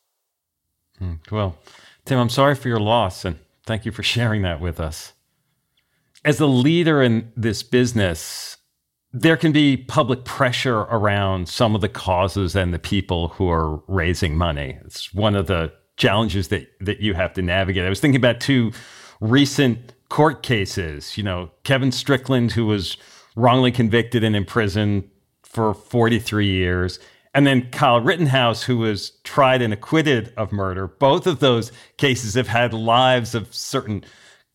Hmm, 0.99 1.15
well, 1.31 1.59
Tim, 2.05 2.19
I'm 2.19 2.29
sorry 2.29 2.55
for 2.55 2.69
your 2.69 2.81
loss 2.81 3.25
and 3.25 3.39
thank 3.67 3.85
you 3.85 3.93
for 3.93 4.03
sharing 4.15 4.43
that 4.43 4.61
with 4.61 4.79
us. 4.79 5.13
As 6.25 6.39
a 6.39 6.47
leader 6.47 7.03
in 7.03 7.33
this 7.37 7.65
business, 7.65 8.59
there 9.13 9.37
can 9.37 9.53
be 9.53 9.77
public 9.77 10.25
pressure 10.25 10.81
around 10.81 11.49
some 11.49 11.75
of 11.75 11.81
the 11.81 11.89
causes 11.89 12.55
and 12.55 12.73
the 12.73 12.79
people 12.79 13.29
who 13.29 13.51
are 13.51 13.83
raising 13.89 14.37
money. 14.37 14.79
It's 14.85 15.13
one 15.13 15.35
of 15.35 15.49
the 15.49 15.73
challenges 16.03 16.49
that, 16.49 16.67
that 16.81 16.99
you 16.99 17.15
have 17.15 17.33
to 17.33 17.43
navigate. 17.43 17.85
I 17.85 17.89
was 17.89 18.01
thinking 18.01 18.19
about 18.19 18.41
two 18.41 18.73
recent 19.21 19.93
court 20.09 20.43
cases. 20.43 21.17
You 21.17 21.23
know, 21.23 21.53
Kevin 21.63 21.93
Strickland, 21.93 22.51
who 22.51 22.67
was 22.67 22.97
wrongly 23.37 23.71
convicted 23.71 24.25
and 24.25 24.35
imprisoned 24.35 25.09
for 25.45 25.73
43 25.75 26.45
years, 26.49 26.99
and 27.35 27.47
then 27.47 27.71
Kyle 27.71 28.01
Rittenhouse, 28.01 28.65
who 28.65 28.79
was 28.79 29.11
tried 29.23 29.63
and 29.63 29.73
acquitted 29.73 30.33
of 30.37 30.51
murder. 30.51 30.89
Both 30.89 31.29
of 31.29 31.39
those 31.39 31.71
cases 31.99 32.35
have 32.35 32.49
had 32.49 32.75
lives 32.75 33.37
of 33.37 33.55
certain 33.55 34.05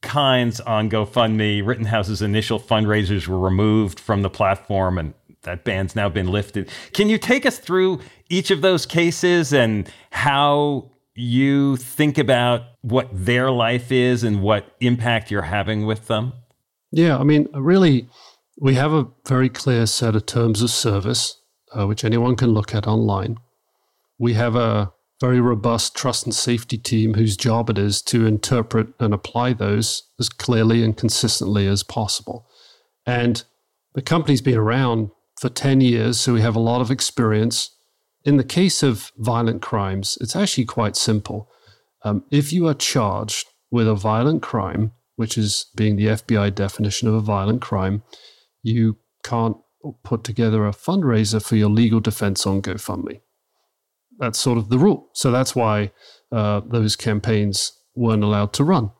kinds 0.01 0.59
on 0.59 0.89
GoFundMe. 0.89 1.65
Rittenhouse's 1.65 2.21
initial 2.21 2.59
fundraisers 2.59 3.25
were 3.25 3.39
removed 3.39 4.01
from 4.01 4.21
the 4.21 4.29
platform, 4.29 4.97
and 4.97 5.13
that 5.43 5.63
ban's 5.63 5.95
now 5.95 6.09
been 6.09 6.27
lifted. 6.27 6.69
Can 6.91 7.07
you 7.07 7.17
take 7.17 7.45
us 7.45 7.57
through 7.57 8.01
each 8.29 8.51
of 8.51 8.59
those 8.59 8.85
cases 8.85 9.53
and 9.53 9.89
how 10.11 10.91
you 11.17 11.77
think 11.77 12.17
about 12.17 12.61
what 12.81 13.09
their 13.11 13.51
life 13.51 13.91
is 13.91 14.23
and 14.23 14.41
what 14.41 14.75
impact 14.79 15.31
you're 15.31 15.41
having 15.43 15.85
with 15.85 16.07
them? 16.07 16.33
Yeah, 16.91 17.17
I 17.17 17.23
mean, 17.23 17.47
really, 17.53 18.07
we 18.59 18.75
have 18.75 18.93
a 18.93 19.07
very 19.27 19.49
clear 19.49 19.85
set 19.85 20.15
of 20.15 20.25
terms 20.25 20.61
of 20.61 20.69
service, 20.69 21.41
uh, 21.77 21.85
which 21.87 22.03
anyone 22.03 22.35
can 22.35 22.51
look 22.51 22.73
at 22.73 22.87
online. 22.87 23.37
We 24.17 24.33
have 24.33 24.55
a 24.55 24.93
very 25.19 25.41
robust 25.41 25.95
trust 25.95 26.25
and 26.25 26.33
safety 26.33 26.77
team 26.77 27.15
whose 27.15 27.35
job 27.35 27.69
it 27.69 27.77
is 27.77 28.01
to 28.03 28.25
interpret 28.25 28.87
and 28.99 29.13
apply 29.13 29.53
those 29.53 30.03
as 30.19 30.29
clearly 30.29 30.83
and 30.83 30.95
consistently 30.95 31.67
as 31.67 31.83
possible. 31.83 32.47
And 33.05 33.43
the 33.93 34.01
company's 34.01 34.41
been 34.41 34.57
around 34.57 35.09
for 35.39 35.49
10 35.49 35.81
years, 35.81 36.19
so 36.19 36.33
we 36.33 36.41
have 36.41 36.55
a 36.55 36.59
lot 36.59 36.81
of 36.81 36.91
experience. 36.91 37.71
In 38.27 38.35
the 38.35 38.43
case 38.43 38.83
of 38.83 39.13
violent 39.17 39.61
crimes, 39.61 40.17
it's 40.19 40.35
actually 40.35 40.65
quite 40.65 40.97
simple. 40.97 41.49
Um, 42.03 42.25
if 42.29 42.51
you 42.51 42.67
are 42.67 42.73
charged 42.73 43.47
with 43.71 43.87
a 43.87 43.95
violent 43.95 44.41
crime, 44.41 44.91
which 45.15 45.37
is 45.37 45.67
being 45.77 45.95
the 45.95 46.07
FBI 46.07 46.53
definition 46.53 47.07
of 47.07 47.13
a 47.13 47.21
violent 47.21 47.61
crime, 47.61 48.03
you 48.61 48.97
can't 49.23 49.55
put 50.03 50.25
together 50.25 50.67
a 50.67 50.71
fundraiser 50.71 51.41
for 51.41 51.55
your 51.55 51.69
legal 51.69 52.01
defense 52.01 52.45
on 52.45 52.61
GoFundMe. 52.61 53.21
That's 54.19 54.39
sort 54.39 54.57
of 54.57 54.67
the 54.67 54.77
rule. 54.77 55.07
So 55.13 55.31
that's 55.31 55.55
why 55.55 55.91
uh, 56.29 56.59
those 56.65 56.97
campaigns 56.97 57.71
weren't 57.95 58.25
allowed 58.25 58.51
to 58.53 58.65
run. 58.65 58.91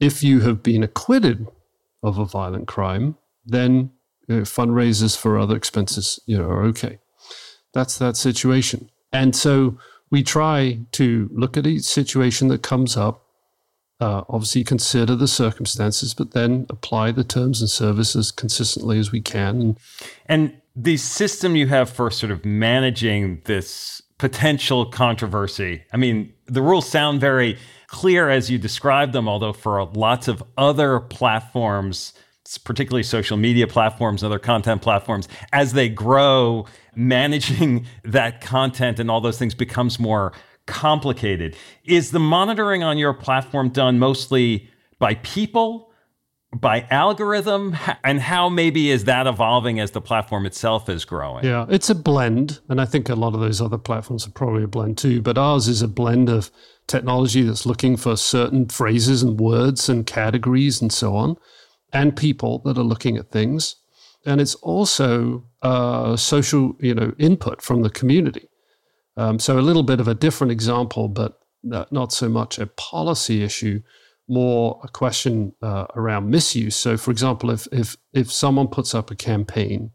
If 0.00 0.22
you 0.22 0.40
have 0.40 0.62
been 0.62 0.82
acquitted 0.82 1.46
of 2.02 2.18
a 2.18 2.26
violent 2.26 2.68
crime, 2.68 3.16
then 3.42 3.92
you 4.28 4.36
know, 4.36 4.42
fundraisers 4.42 5.16
for 5.16 5.38
other 5.38 5.56
expenses, 5.56 6.20
you 6.26 6.36
know, 6.36 6.44
are 6.44 6.64
okay. 6.64 6.98
That's 7.76 7.98
that 7.98 8.16
situation. 8.16 8.90
And 9.12 9.36
so 9.36 9.78
we 10.10 10.22
try 10.22 10.80
to 10.92 11.28
look 11.32 11.56
at 11.56 11.66
each 11.66 11.84
situation 11.84 12.48
that 12.48 12.62
comes 12.62 12.96
up 12.96 13.26
uh, 14.00 14.22
obviously 14.28 14.62
consider 14.62 15.16
the 15.16 15.28
circumstances, 15.28 16.12
but 16.14 16.32
then 16.32 16.66
apply 16.68 17.12
the 17.12 17.24
terms 17.24 17.60
and 17.60 17.70
services 17.70 18.30
consistently 18.30 18.98
as 18.98 19.10
we 19.10 19.20
can. 19.20 19.76
And 20.26 20.60
the 20.74 20.98
system 20.98 21.56
you 21.56 21.68
have 21.68 21.88
for 21.88 22.10
sort 22.10 22.30
of 22.30 22.44
managing 22.44 23.40
this 23.44 24.02
potential 24.18 24.86
controversy, 24.86 25.82
I 25.92 25.96
mean, 25.96 26.32
the 26.46 26.62
rules 26.62 26.88
sound 26.88 27.20
very 27.20 27.58
clear 27.86 28.28
as 28.28 28.50
you 28.50 28.58
describe 28.58 29.12
them, 29.12 29.28
although 29.28 29.54
for 29.54 29.82
lots 29.86 30.28
of 30.28 30.42
other 30.58 31.00
platforms, 31.00 32.12
particularly 32.64 33.02
social 33.02 33.36
media 33.36 33.66
platforms, 33.66 34.22
and 34.22 34.32
other 34.32 34.38
content 34.38 34.82
platforms, 34.82 35.28
as 35.52 35.72
they 35.72 35.88
grow, 35.88 36.66
managing 36.94 37.86
that 38.04 38.40
content 38.40 38.98
and 38.98 39.10
all 39.10 39.20
those 39.20 39.38
things 39.38 39.54
becomes 39.54 39.98
more 39.98 40.32
complicated. 40.66 41.56
Is 41.84 42.10
the 42.10 42.18
monitoring 42.18 42.82
on 42.82 42.98
your 42.98 43.14
platform 43.14 43.68
done 43.68 43.98
mostly 43.98 44.68
by 44.98 45.14
people, 45.16 45.90
by 46.54 46.86
algorithm, 46.90 47.76
and 48.04 48.20
how 48.20 48.48
maybe 48.48 48.90
is 48.90 49.04
that 49.04 49.26
evolving 49.26 49.78
as 49.78 49.90
the 49.92 50.00
platform 50.00 50.46
itself 50.46 50.88
is 50.88 51.04
growing? 51.04 51.44
Yeah, 51.44 51.66
it's 51.68 51.90
a 51.90 51.94
blend, 51.94 52.60
and 52.68 52.80
I 52.80 52.84
think 52.84 53.08
a 53.08 53.14
lot 53.14 53.34
of 53.34 53.40
those 53.40 53.60
other 53.60 53.78
platforms 53.78 54.26
are 54.26 54.30
probably 54.32 54.64
a 54.64 54.68
blend 54.68 54.98
too. 54.98 55.20
But 55.20 55.38
ours 55.38 55.68
is 55.68 55.82
a 55.82 55.88
blend 55.88 56.28
of 56.28 56.50
technology 56.86 57.42
that's 57.42 57.66
looking 57.66 57.96
for 57.96 58.16
certain 58.16 58.68
phrases 58.68 59.22
and 59.22 59.40
words 59.40 59.88
and 59.88 60.06
categories 60.06 60.80
and 60.80 60.92
so 60.92 61.14
on, 61.16 61.36
and 61.96 62.14
people 62.14 62.58
that 62.64 62.76
are 62.76 62.90
looking 62.92 63.16
at 63.16 63.30
things. 63.30 63.76
And 64.26 64.40
it's 64.40 64.56
also 64.56 65.44
uh, 65.62 66.16
social, 66.16 66.76
you 66.78 66.94
know, 66.94 67.14
input 67.18 67.62
from 67.62 67.82
the 67.82 67.90
community. 67.90 68.48
Um, 69.16 69.38
so 69.38 69.58
a 69.58 69.68
little 69.68 69.82
bit 69.82 70.00
of 70.00 70.08
a 70.08 70.14
different 70.14 70.52
example, 70.52 71.08
but 71.08 71.40
not 71.62 72.12
so 72.12 72.28
much 72.28 72.58
a 72.58 72.66
policy 72.66 73.42
issue, 73.42 73.80
more 74.28 74.80
a 74.84 74.88
question 74.88 75.54
uh, 75.62 75.86
around 75.94 76.30
misuse. 76.30 76.76
So, 76.76 76.96
for 76.96 77.10
example, 77.10 77.50
if 77.50 77.66
if 77.72 77.96
if 78.12 78.30
someone 78.30 78.68
puts 78.68 78.94
up 78.94 79.10
a 79.10 79.16
campaign 79.16 79.90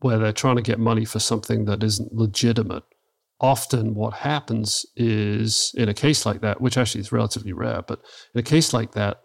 where 0.00 0.18
they're 0.18 0.32
trying 0.32 0.56
to 0.56 0.70
get 0.70 0.78
money 0.78 1.04
for 1.04 1.20
something 1.20 1.66
that 1.66 1.82
isn't 1.82 2.14
legitimate, 2.14 2.84
often 3.40 3.94
what 3.94 4.14
happens 4.14 4.86
is 4.96 5.74
in 5.76 5.88
a 5.88 5.94
case 5.94 6.24
like 6.24 6.40
that, 6.40 6.60
which 6.60 6.78
actually 6.78 7.02
is 7.02 7.12
relatively 7.12 7.52
rare, 7.52 7.82
but 7.82 8.00
in 8.34 8.38
a 8.40 8.42
case 8.54 8.72
like 8.72 8.92
that, 8.92 9.21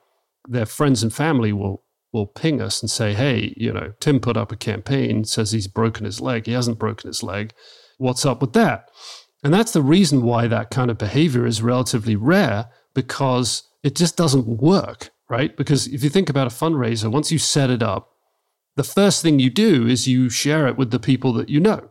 their 0.47 0.65
friends 0.65 1.03
and 1.03 1.13
family 1.13 1.53
will 1.53 1.83
will 2.13 2.25
ping 2.25 2.62
us 2.62 2.81
and 2.81 2.89
say, 2.89 3.13
"Hey, 3.13 3.53
you 3.57 3.71
know, 3.71 3.93
Tim 3.99 4.19
put 4.19 4.38
up 4.38 4.51
a 4.51 4.55
campaign, 4.55 5.25
says 5.25 5.51
he's 5.51 5.67
broken 5.67 6.05
his 6.05 6.21
leg. 6.21 6.45
He 6.45 6.53
hasn't 6.53 6.79
broken 6.79 7.07
his 7.07 7.21
leg." 7.21 7.53
What's 7.97 8.25
up 8.25 8.41
with 8.41 8.53
that? 8.53 8.89
And 9.43 9.53
that's 9.53 9.71
the 9.71 9.81
reason 9.81 10.21
why 10.21 10.47
that 10.47 10.71
kind 10.71 10.89
of 10.89 10.97
behavior 10.97 11.45
is 11.45 11.62
relatively 11.62 12.15
rare 12.15 12.69
because 12.93 13.63
it 13.83 13.95
just 13.95 14.17
doesn't 14.17 14.47
work, 14.47 15.12
right? 15.29 15.55
Because 15.55 15.88
if 15.88 16.03
you 16.03 16.10
think 16.10 16.29
about 16.29 16.47
a 16.47 16.55
fundraiser, 16.55 17.12
once 17.12 17.31
you 17.31 17.38
set 17.38 17.69
it 17.69 17.83
up, 17.83 18.10
the 18.75 18.83
first 18.83 19.21
thing 19.21 19.39
you 19.39 19.49
do 19.49 19.88
is 19.88 20.07
you 20.07 20.29
share 20.29 20.67
it 20.67 20.77
with 20.77 20.91
the 20.91 20.99
people 20.99 21.33
that 21.33 21.49
you 21.49 21.60
know. 21.60 21.89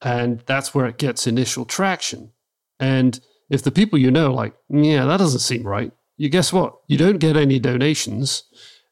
And 0.00 0.42
that's 0.46 0.74
where 0.74 0.86
it 0.86 0.98
gets 0.98 1.26
initial 1.26 1.64
traction. 1.64 2.32
And 2.80 3.20
if 3.50 3.62
the 3.62 3.70
people 3.70 3.98
you 3.98 4.10
know, 4.10 4.32
like, 4.32 4.54
yeah, 4.68 5.04
that 5.04 5.18
doesn't 5.18 5.40
seem 5.40 5.62
right, 5.62 5.92
you 6.16 6.28
guess 6.28 6.52
what? 6.52 6.74
You 6.86 6.98
don't 6.98 7.18
get 7.18 7.36
any 7.36 7.58
donations. 7.58 8.44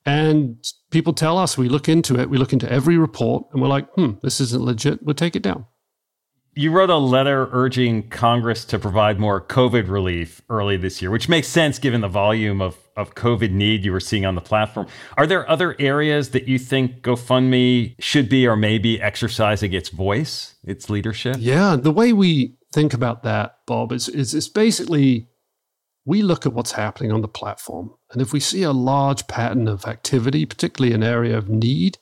And 0.07 0.57
people 0.91 1.13
tell 1.13 1.39
us, 1.39 1.59
we 1.59 1.69
look 1.69 1.89
into 1.89 2.19
it, 2.19 2.31
we 2.31 2.39
look 2.39 2.53
into 2.53 2.71
every 2.71 2.97
report, 2.97 3.47
and 3.53 3.61
we're 3.61 3.69
like, 3.69 3.89
hmm, 3.93 4.13
this 4.23 4.41
isn't 4.41 4.63
legit, 4.63 5.03
we'll 5.03 5.15
take 5.15 5.37
it 5.37 5.43
down. 5.43 5.67
You 6.55 6.73
wrote 6.73 6.91
a 6.91 6.97
letter 6.97 7.49
urging 7.53 8.09
Congress 8.09 8.65
to 8.67 8.79
provide 8.79 9.21
more 9.21 9.41
COVID 9.41 9.89
relief 9.89 10.43
early 10.49 10.77
this 10.77 11.01
year, 11.01 11.11
which 11.11 11.29
makes 11.29 11.47
sense 11.47 11.79
given 11.79 12.01
the 12.01 12.09
volume 12.09 12.61
of, 12.61 12.77
of 12.97 13.15
COVID 13.15 13.53
need 13.53 13.85
you 13.85 13.93
were 13.93 14.01
seeing 14.01 14.27
on 14.27 14.35
the 14.35 14.41
platform. 14.41 14.89
Are 15.17 15.29
there 15.29 15.49
other 15.49 15.77
areas 15.79 16.31
that 16.31 16.49
you 16.49 16.59
think 16.59 17.03
GoFundMe 17.03 17.95
should 18.01 18.29
be 18.29 18.49
or 18.49 18.57
maybe 18.57 19.01
exercising 19.01 19.73
its 19.73 19.91
voice, 19.91 20.57
its 20.65 20.91
leadership? 20.91 21.37
Yeah, 21.39 21.77
the 21.77 21.93
way 21.93 22.13
we 22.13 22.57
think 22.73 22.95
about 22.95 23.23
that, 23.23 23.59
Bob, 23.67 23.93
is, 23.93 24.09
is 24.09 24.35
it's 24.35 24.49
basically 24.49 25.30
we 26.05 26.23
look 26.23 26.47
at 26.47 26.53
what's 26.53 26.73
happening 26.73 27.13
on 27.13 27.21
the 27.21 27.29
platform. 27.29 27.95
And 28.11 28.23
if 28.23 28.33
we 28.33 28.41
see 28.41 28.63
a 28.63 28.73
large 28.73 29.27
pattern 29.27 29.69
of 29.69 29.85
activity, 29.85 30.47
particularly 30.47 30.95
an 30.95 31.03
area 31.03 31.37
of 31.37 31.49
need, 31.49 31.99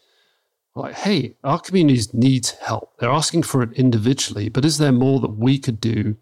like, 0.75 0.95
hey, 0.95 1.37
our 1.43 1.59
community 1.59 2.03
needs 2.13 2.53
help. 2.53 2.93
They're 2.99 3.11
asking 3.11 3.43
for 3.43 3.63
it 3.63 3.73
individually, 3.73 4.49
but 4.49 4.65
is 4.65 4.79
there 4.79 4.93
more 4.93 5.19
that 5.21 5.37
we 5.37 5.59
could 5.59 5.81
do 5.81 6.17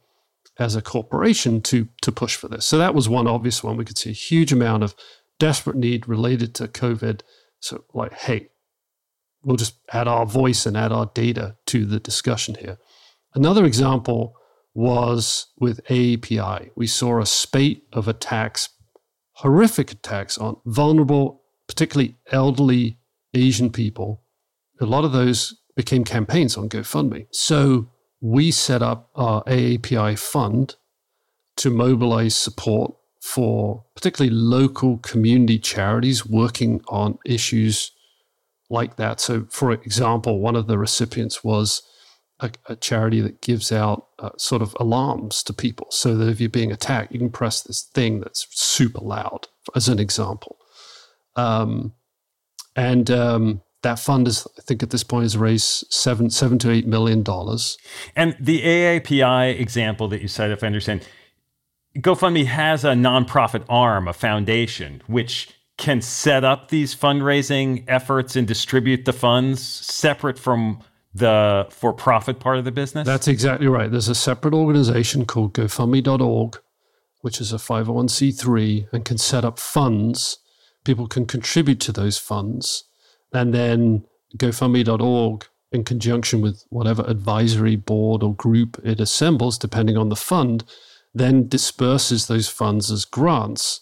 as 0.58 0.74
a 0.74 0.80
corporation 0.82 1.60
to 1.62 1.88
to 2.00 2.10
push 2.10 2.36
for 2.36 2.48
this? 2.48 2.64
So 2.64 2.78
that 2.78 2.94
was 2.94 3.08
one 3.08 3.26
obvious 3.26 3.62
one. 3.62 3.76
We 3.76 3.84
could 3.84 3.98
see 3.98 4.10
a 4.10 4.14
huge 4.14 4.52
amount 4.52 4.82
of 4.82 4.94
desperate 5.38 5.76
need 5.76 6.08
related 6.08 6.54
to 6.54 6.68
COVID. 6.68 7.20
So, 7.60 7.84
like, 7.92 8.14
hey, 8.14 8.48
we'll 9.42 9.56
just 9.56 9.76
add 9.92 10.08
our 10.08 10.24
voice 10.24 10.64
and 10.64 10.76
add 10.76 10.92
our 10.92 11.10
data 11.14 11.56
to 11.66 11.84
the 11.84 12.00
discussion 12.00 12.54
here. 12.54 12.78
Another 13.34 13.66
example 13.66 14.34
was 14.76 15.46
with 15.58 15.82
AAPI. 15.86 16.70
We 16.76 16.86
saw 16.86 17.18
a 17.18 17.26
spate 17.26 17.84
of 17.94 18.08
attacks, 18.08 18.68
horrific 19.32 19.90
attacks 19.90 20.36
on 20.36 20.58
vulnerable, 20.66 21.40
particularly 21.66 22.16
elderly 22.30 22.98
Asian 23.32 23.70
people. 23.70 24.22
A 24.78 24.84
lot 24.84 25.04
of 25.04 25.12
those 25.12 25.58
became 25.76 26.04
campaigns 26.04 26.58
on 26.58 26.68
GoFundMe. 26.68 27.26
So 27.30 27.88
we 28.20 28.50
set 28.50 28.82
up 28.82 29.08
our 29.14 29.42
AAPI 29.44 30.18
fund 30.18 30.76
to 31.56 31.70
mobilize 31.70 32.36
support 32.36 32.94
for 33.22 33.82
particularly 33.94 34.34
local 34.34 34.98
community 34.98 35.58
charities 35.58 36.26
working 36.26 36.82
on 36.88 37.18
issues 37.24 37.92
like 38.68 38.96
that. 38.96 39.20
So, 39.20 39.46
for 39.48 39.72
example, 39.72 40.38
one 40.38 40.54
of 40.54 40.66
the 40.66 40.76
recipients 40.76 41.42
was 41.42 41.82
a, 42.40 42.50
a 42.66 42.76
charity 42.76 43.20
that 43.20 43.40
gives 43.40 43.72
out 43.72 44.08
uh, 44.18 44.30
sort 44.36 44.62
of 44.62 44.76
alarms 44.78 45.42
to 45.44 45.52
people 45.52 45.86
so 45.90 46.14
that 46.16 46.28
if 46.28 46.40
you're 46.40 46.50
being 46.50 46.72
attacked, 46.72 47.12
you 47.12 47.18
can 47.18 47.30
press 47.30 47.62
this 47.62 47.82
thing 47.82 48.20
that's 48.20 48.46
super 48.50 49.00
loud, 49.00 49.48
as 49.74 49.88
an 49.88 49.98
example. 49.98 50.56
Um, 51.34 51.94
and 52.74 53.10
um, 53.10 53.62
that 53.82 53.98
fund 53.98 54.28
is, 54.28 54.46
I 54.58 54.62
think, 54.62 54.82
at 54.82 54.90
this 54.90 55.04
point, 55.04 55.24
has 55.24 55.36
raised 55.36 55.86
seven, 55.90 56.28
seven 56.28 56.58
to 56.60 56.70
eight 56.70 56.86
million 56.86 57.22
dollars. 57.22 57.78
And 58.14 58.36
the 58.38 58.60
AAPI 58.60 59.58
example 59.58 60.08
that 60.08 60.20
you 60.20 60.28
said, 60.28 60.50
if 60.50 60.62
I 60.62 60.66
understand, 60.66 61.06
GoFundMe 61.98 62.44
has 62.46 62.84
a 62.84 62.92
nonprofit 62.92 63.64
arm, 63.68 64.08
a 64.08 64.12
foundation, 64.12 65.02
which 65.06 65.48
can 65.78 66.00
set 66.00 66.44
up 66.44 66.68
these 66.68 66.94
fundraising 66.94 67.84
efforts 67.86 68.36
and 68.36 68.46
distribute 68.46 69.04
the 69.04 69.12
funds 69.12 69.62
separate 69.62 70.38
from 70.38 70.82
the 71.18 71.66
for 71.70 71.92
profit 71.92 72.40
part 72.40 72.58
of 72.58 72.64
the 72.64 72.72
business? 72.72 73.06
That's 73.06 73.28
exactly 73.28 73.66
right. 73.66 73.90
There's 73.90 74.08
a 74.08 74.14
separate 74.14 74.54
organization 74.54 75.26
called 75.26 75.54
GoFundMe.org, 75.54 76.58
which 77.20 77.40
is 77.40 77.52
a 77.52 77.56
501c3 77.56 78.88
and 78.92 79.04
can 79.04 79.18
set 79.18 79.44
up 79.44 79.58
funds. 79.58 80.38
People 80.84 81.06
can 81.06 81.26
contribute 81.26 81.80
to 81.80 81.92
those 81.92 82.18
funds. 82.18 82.84
And 83.32 83.52
then 83.52 84.04
GoFundMe.org, 84.36 85.46
in 85.72 85.84
conjunction 85.84 86.40
with 86.40 86.64
whatever 86.70 87.02
advisory 87.06 87.76
board 87.76 88.22
or 88.22 88.34
group 88.34 88.80
it 88.84 89.00
assembles, 89.00 89.58
depending 89.58 89.96
on 89.96 90.08
the 90.08 90.16
fund, 90.16 90.64
then 91.14 91.48
disperses 91.48 92.26
those 92.26 92.48
funds 92.48 92.90
as 92.90 93.04
grants, 93.04 93.80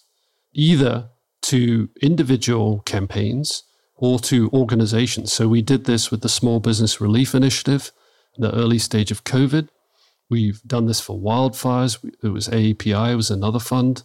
either 0.53 1.09
to 1.43 1.89
individual 2.01 2.79
campaigns 2.81 3.63
or 3.97 4.19
to 4.19 4.49
organizations. 4.51 5.31
So 5.31 5.47
we 5.47 5.61
did 5.61 5.85
this 5.85 6.11
with 6.11 6.21
the 6.21 6.29
Small 6.29 6.59
Business 6.59 6.99
Relief 6.99 7.33
Initiative 7.33 7.91
in 8.35 8.43
the 8.43 8.53
early 8.53 8.79
stage 8.79 9.11
of 9.11 9.23
COVID. 9.23 9.69
We've 10.29 10.61
done 10.63 10.87
this 10.87 10.99
for 10.99 11.17
wildfires. 11.17 12.03
It 12.23 12.29
was 12.29 12.47
AAPI, 12.47 13.13
it 13.13 13.15
was 13.15 13.31
another 13.31 13.59
fund. 13.59 14.03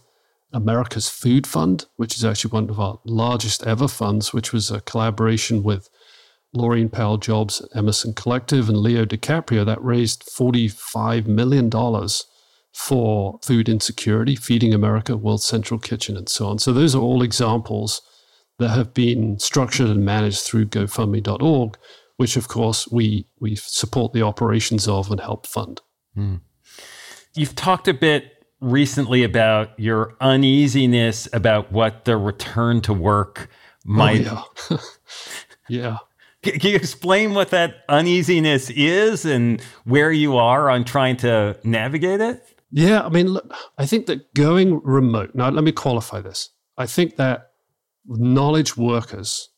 America's 0.53 1.09
Food 1.09 1.47
Fund, 1.47 1.85
which 1.95 2.15
is 2.15 2.25
actually 2.25 2.51
one 2.51 2.69
of 2.69 2.79
our 2.79 2.99
largest 3.05 3.65
ever 3.65 3.87
funds, 3.87 4.33
which 4.33 4.51
was 4.51 4.69
a 4.69 4.81
collaboration 4.81 5.63
with 5.63 5.89
Laurene 6.55 6.91
Powell 6.91 7.17
Jobs, 7.17 7.65
Emerson 7.73 8.13
Collective, 8.13 8.67
and 8.67 8.77
Leo 8.77 9.05
DiCaprio, 9.05 9.65
that 9.65 9.81
raised 9.81 10.23
$45 10.23 11.25
million 11.25 11.69
for 12.73 13.39
food 13.41 13.69
insecurity, 13.69 14.35
Feeding 14.35 14.73
America, 14.73 15.15
World 15.15 15.41
Central 15.41 15.79
Kitchen, 15.79 16.17
and 16.17 16.27
so 16.27 16.47
on. 16.47 16.59
So 16.59 16.73
those 16.73 16.95
are 16.95 17.01
all 17.01 17.23
examples 17.23 18.01
that 18.61 18.69
have 18.69 18.93
been 18.93 19.39
structured 19.39 19.89
and 19.89 20.05
managed 20.05 20.43
through 20.43 20.65
GoFundMe.org, 20.67 21.77
which 22.17 22.37
of 22.37 22.47
course 22.47 22.87
we 22.89 23.25
we 23.39 23.55
support 23.55 24.13
the 24.13 24.21
operations 24.21 24.87
of 24.87 25.09
and 25.11 25.19
help 25.19 25.47
fund. 25.47 25.81
Mm. 26.15 26.41
You've 27.33 27.55
talked 27.55 27.87
a 27.87 27.93
bit 27.93 28.45
recently 28.59 29.23
about 29.23 29.77
your 29.79 30.15
uneasiness 30.21 31.27
about 31.33 31.71
what 31.71 32.05
the 32.05 32.15
return 32.17 32.81
to 32.81 32.93
work 32.93 33.49
might. 33.83 34.27
Oh, 34.29 34.47
yeah. 34.69 34.77
yeah. 35.69 35.97
Can 36.43 36.71
you 36.71 36.75
explain 36.75 37.33
what 37.33 37.49
that 37.49 37.77
uneasiness 37.89 38.69
is 38.69 39.25
and 39.25 39.61
where 39.85 40.11
you 40.11 40.37
are 40.37 40.69
on 40.69 40.83
trying 40.83 41.17
to 41.17 41.57
navigate 41.63 42.21
it? 42.21 42.43
Yeah, 42.71 43.01
I 43.01 43.09
mean, 43.09 43.27
look, 43.27 43.51
I 43.77 43.85
think 43.85 44.05
that 44.05 44.33
going 44.33 44.81
remote. 44.83 45.33
Now, 45.33 45.49
let 45.49 45.63
me 45.63 45.71
qualify 45.71 46.21
this. 46.21 46.49
I 46.77 46.85
think 46.85 47.15
that 47.17 47.50
knowledge 48.05 48.77
workers, 48.77 49.49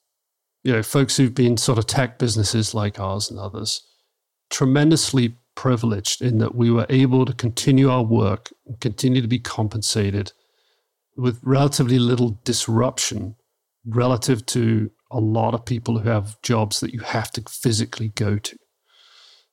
you 0.64 0.74
know, 0.74 0.84
folks 0.84 1.18
who've 1.18 1.36
been 1.36 1.58
sort 1.58 1.78
of 1.78 1.88
tech 1.88 2.20
businesses 2.20 2.74
like 2.74 3.00
ours 3.00 3.30
and 3.30 3.40
others, 3.40 3.82
tremendously 4.50 5.36
privileged 5.56 6.22
in 6.22 6.40
that 6.40 6.56
we 6.56 6.72
were 6.72 6.86
able 6.90 7.26
to 7.26 7.34
continue 7.34 7.90
our 7.90 8.04
work 8.04 8.52
and 8.66 8.80
continue 8.80 9.22
to 9.22 9.28
be 9.28 9.40
compensated 9.40 10.32
with 11.16 11.40
relatively 11.44 12.00
little 12.00 12.40
disruption 12.44 13.36
relative 13.86 14.46
to 14.48 14.90
a 15.12 15.20
lot 15.20 15.54
of 15.54 15.66
people 15.66 16.00
who 16.00 16.10
have 16.10 16.42
jobs 16.42 16.80
that 16.80 16.94
you 16.94 17.02
have 17.02 17.32
to 17.32 17.44
physically 17.48 18.10
go 18.10 18.38
to. 18.38 18.58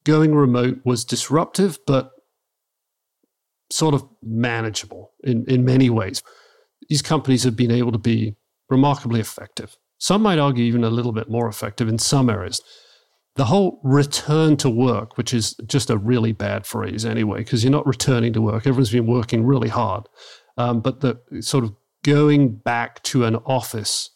Going 0.04 0.34
remote 0.34 0.78
was 0.84 1.04
disruptive, 1.04 1.78
but 1.86 2.12
sort 3.70 3.94
of 3.94 4.08
manageable 4.22 5.12
in, 5.22 5.44
in 5.46 5.64
many 5.64 5.90
ways. 5.90 6.22
These 6.88 7.02
companies 7.02 7.44
have 7.44 7.56
been 7.56 7.70
able 7.70 7.92
to 7.92 7.98
be 7.98 8.36
remarkably 8.70 9.20
effective. 9.20 9.76
Some 9.98 10.22
might 10.22 10.38
argue 10.38 10.64
even 10.64 10.84
a 10.84 10.90
little 10.90 11.12
bit 11.12 11.28
more 11.28 11.48
effective 11.48 11.88
in 11.88 11.98
some 11.98 12.30
areas. 12.30 12.62
The 13.36 13.44
whole 13.44 13.80
return 13.84 14.56
to 14.58 14.70
work, 14.70 15.16
which 15.16 15.34
is 15.34 15.54
just 15.66 15.90
a 15.90 15.98
really 15.98 16.32
bad 16.32 16.66
phrase 16.66 17.04
anyway, 17.04 17.38
because 17.38 17.62
you're 17.62 17.70
not 17.70 17.86
returning 17.86 18.32
to 18.32 18.40
work. 18.40 18.66
Everyone's 18.66 18.90
been 18.90 19.06
working 19.06 19.44
really 19.44 19.68
hard. 19.68 20.08
Um, 20.56 20.80
but 20.80 21.00
the 21.00 21.20
sort 21.40 21.64
of 21.64 21.74
going 22.02 22.56
back 22.56 23.02
to 23.04 23.24
an 23.24 23.36
office, 23.36 24.10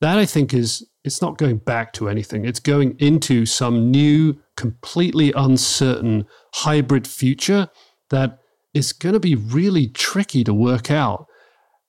that 0.00 0.18
I 0.18 0.26
think 0.26 0.54
is, 0.54 0.88
it's 1.04 1.20
not 1.20 1.38
going 1.38 1.58
back 1.58 1.92
to 1.94 2.08
anything. 2.08 2.44
It's 2.44 2.60
going 2.60 2.96
into 2.98 3.46
some 3.46 3.90
new, 3.90 4.38
completely 4.56 5.32
uncertain 5.32 6.26
hybrid 6.54 7.06
future 7.06 7.68
that 8.10 8.38
is 8.74 8.92
going 8.92 9.14
to 9.14 9.20
be 9.20 9.34
really 9.34 9.88
tricky 9.88 10.44
to 10.44 10.54
work 10.54 10.90
out 10.90 11.26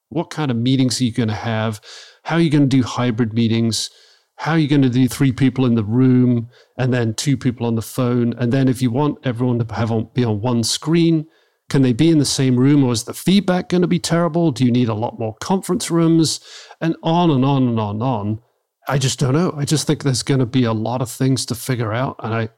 what 0.09 0.29
kind 0.29 0.51
of 0.51 0.57
meetings 0.57 1.01
are 1.01 1.05
you 1.05 1.11
going 1.11 1.29
to 1.29 1.35
have? 1.35 1.81
How 2.23 2.35
are 2.35 2.41
you 2.41 2.49
going 2.49 2.69
to 2.69 2.77
do 2.77 2.83
hybrid 2.83 3.33
meetings? 3.33 3.89
How 4.37 4.51
are 4.51 4.59
you 4.59 4.67
going 4.67 4.83
to 4.83 4.89
do 4.89 5.07
three 5.07 5.31
people 5.31 5.65
in 5.65 5.75
the 5.75 5.83
room 5.83 6.49
and 6.77 6.93
then 6.93 7.15
two 7.15 7.37
people 7.37 7.65
on 7.65 7.75
the 7.75 7.81
phone? 7.81 8.33
And 8.37 8.53
then 8.53 8.67
if 8.67 8.81
you 8.81 8.91
want 8.91 9.17
everyone 9.23 9.59
to 9.59 9.73
have 9.73 9.91
on, 9.91 10.09
be 10.13 10.23
on 10.23 10.41
one 10.41 10.63
screen, 10.63 11.25
can 11.69 11.81
they 11.81 11.91
be 11.91 12.09
in 12.09 12.19
the 12.19 12.25
same 12.25 12.57
room 12.57 12.83
or 12.83 12.93
is 12.93 13.03
the 13.03 13.13
feedback 13.13 13.69
going 13.69 13.81
to 13.81 13.87
be 13.87 13.99
terrible? 13.99 14.51
Do 14.51 14.63
you 14.63 14.71
need 14.71 14.89
a 14.89 14.93
lot 14.93 15.19
more 15.19 15.35
conference 15.41 15.91
rooms? 15.91 16.39
And 16.79 16.95
on 17.03 17.31
and 17.31 17.43
on 17.43 17.67
and 17.67 17.79
on 17.79 17.95
and 17.95 18.03
on. 18.03 18.39
I 18.87 18.97
just 18.97 19.19
don't 19.19 19.33
know. 19.33 19.53
I 19.57 19.65
just 19.65 19.85
think 19.85 20.03
there's 20.03 20.23
going 20.23 20.39
to 20.39 20.45
be 20.45 20.63
a 20.63 20.71
lot 20.71 21.01
of 21.01 21.11
things 21.11 21.45
to 21.47 21.55
figure 21.55 21.91
out. 21.91 22.15
And 22.19 22.33
I, 22.33 22.49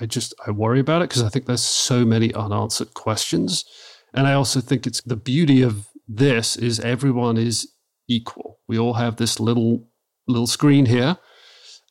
I 0.00 0.06
just, 0.06 0.34
I 0.46 0.50
worry 0.50 0.80
about 0.80 1.00
it 1.02 1.08
because 1.08 1.22
I 1.22 1.30
think 1.30 1.46
there's 1.46 1.64
so 1.64 2.04
many 2.04 2.34
unanswered 2.34 2.92
questions. 2.92 3.64
And 4.12 4.26
I 4.26 4.34
also 4.34 4.60
think 4.60 4.86
it's 4.86 5.00
the 5.02 5.16
beauty 5.16 5.62
of 5.62 5.86
this 6.16 6.56
is 6.56 6.80
everyone 6.80 7.36
is 7.36 7.72
equal. 8.08 8.58
We 8.68 8.78
all 8.78 8.94
have 8.94 9.16
this 9.16 9.40
little 9.40 9.88
little 10.28 10.46
screen 10.46 10.86
here 10.86 11.18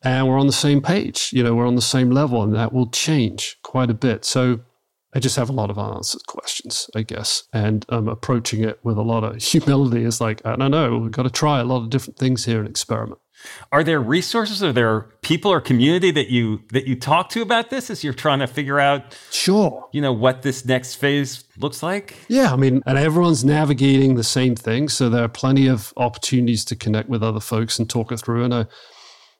and 0.04 0.28
we're 0.28 0.40
on 0.40 0.48
the 0.48 0.54
same 0.54 0.82
page. 0.82 1.30
You 1.32 1.44
know, 1.44 1.56
we're 1.56 1.68
on 1.68 1.76
the 1.76 1.82
same 1.82 2.12
level 2.12 2.42
and 2.44 2.56
that 2.56 2.74
will 2.74 2.90
change 2.90 3.58
quite 3.64 3.90
a 3.90 3.96
bit. 3.96 4.26
So 4.26 4.62
I 5.14 5.20
just 5.20 5.36
have 5.36 5.50
a 5.50 5.54
lot 5.54 5.70
of 5.70 5.78
unanswered 5.78 6.26
questions, 6.28 6.90
I 6.96 7.02
guess. 7.02 7.44
And 7.52 7.86
I'm 7.90 8.08
approaching 8.08 8.64
it 8.64 8.80
with 8.84 8.98
a 8.98 9.02
lot 9.02 9.24
of 9.24 9.36
humility. 9.44 10.06
It's 10.06 10.22
like, 10.22 10.46
I 10.46 10.56
don't 10.56 10.72
know, 10.72 10.98
we've 10.98 11.12
got 11.12 11.24
to 11.24 11.30
try 11.30 11.60
a 11.60 11.66
lot 11.66 11.84
of 11.84 11.90
different 11.90 12.18
things 12.18 12.46
here 12.46 12.60
and 12.60 12.70
experiment. 12.70 13.20
Are 13.72 13.84
there 13.84 14.00
resources? 14.00 14.64
Are 14.64 14.74
there 14.74 15.02
people 15.22 15.52
or 15.52 15.62
community 15.62 16.12
that 16.12 16.30
you 16.30 16.62
that 16.72 16.88
you 16.88 16.96
talk 16.96 17.30
to 17.30 17.42
about 17.42 17.70
this 17.70 17.90
as 17.90 18.04
you're 18.04 18.14
trying 18.14 18.40
to 18.40 18.48
figure 18.48 18.80
out? 18.80 19.18
Sure. 19.32 19.88
You 19.94 20.02
know 20.02 20.14
what 20.14 20.42
this 20.42 20.66
next 20.66 20.96
phase 20.96 21.44
looks 21.58 21.82
like. 21.82 22.16
Yeah, 22.28 22.54
I 22.54 22.56
mean, 22.56 22.82
and 22.86 22.98
everyone's 22.98 23.44
navigating 23.46 24.16
the 24.16 24.24
same 24.24 24.56
thing, 24.56 24.90
so 24.90 25.10
there 25.10 25.24
are 25.24 25.30
plenty 25.30 25.68
of 25.68 25.94
opportunities 25.98 26.66
to 26.66 26.76
connect 26.76 27.10
with 27.10 27.24
other 27.24 27.40
folks 27.40 27.80
and 27.80 27.90
talk 27.90 28.12
it 28.12 28.18
through. 28.18 28.44
And 28.44 28.54
I, 28.54 28.66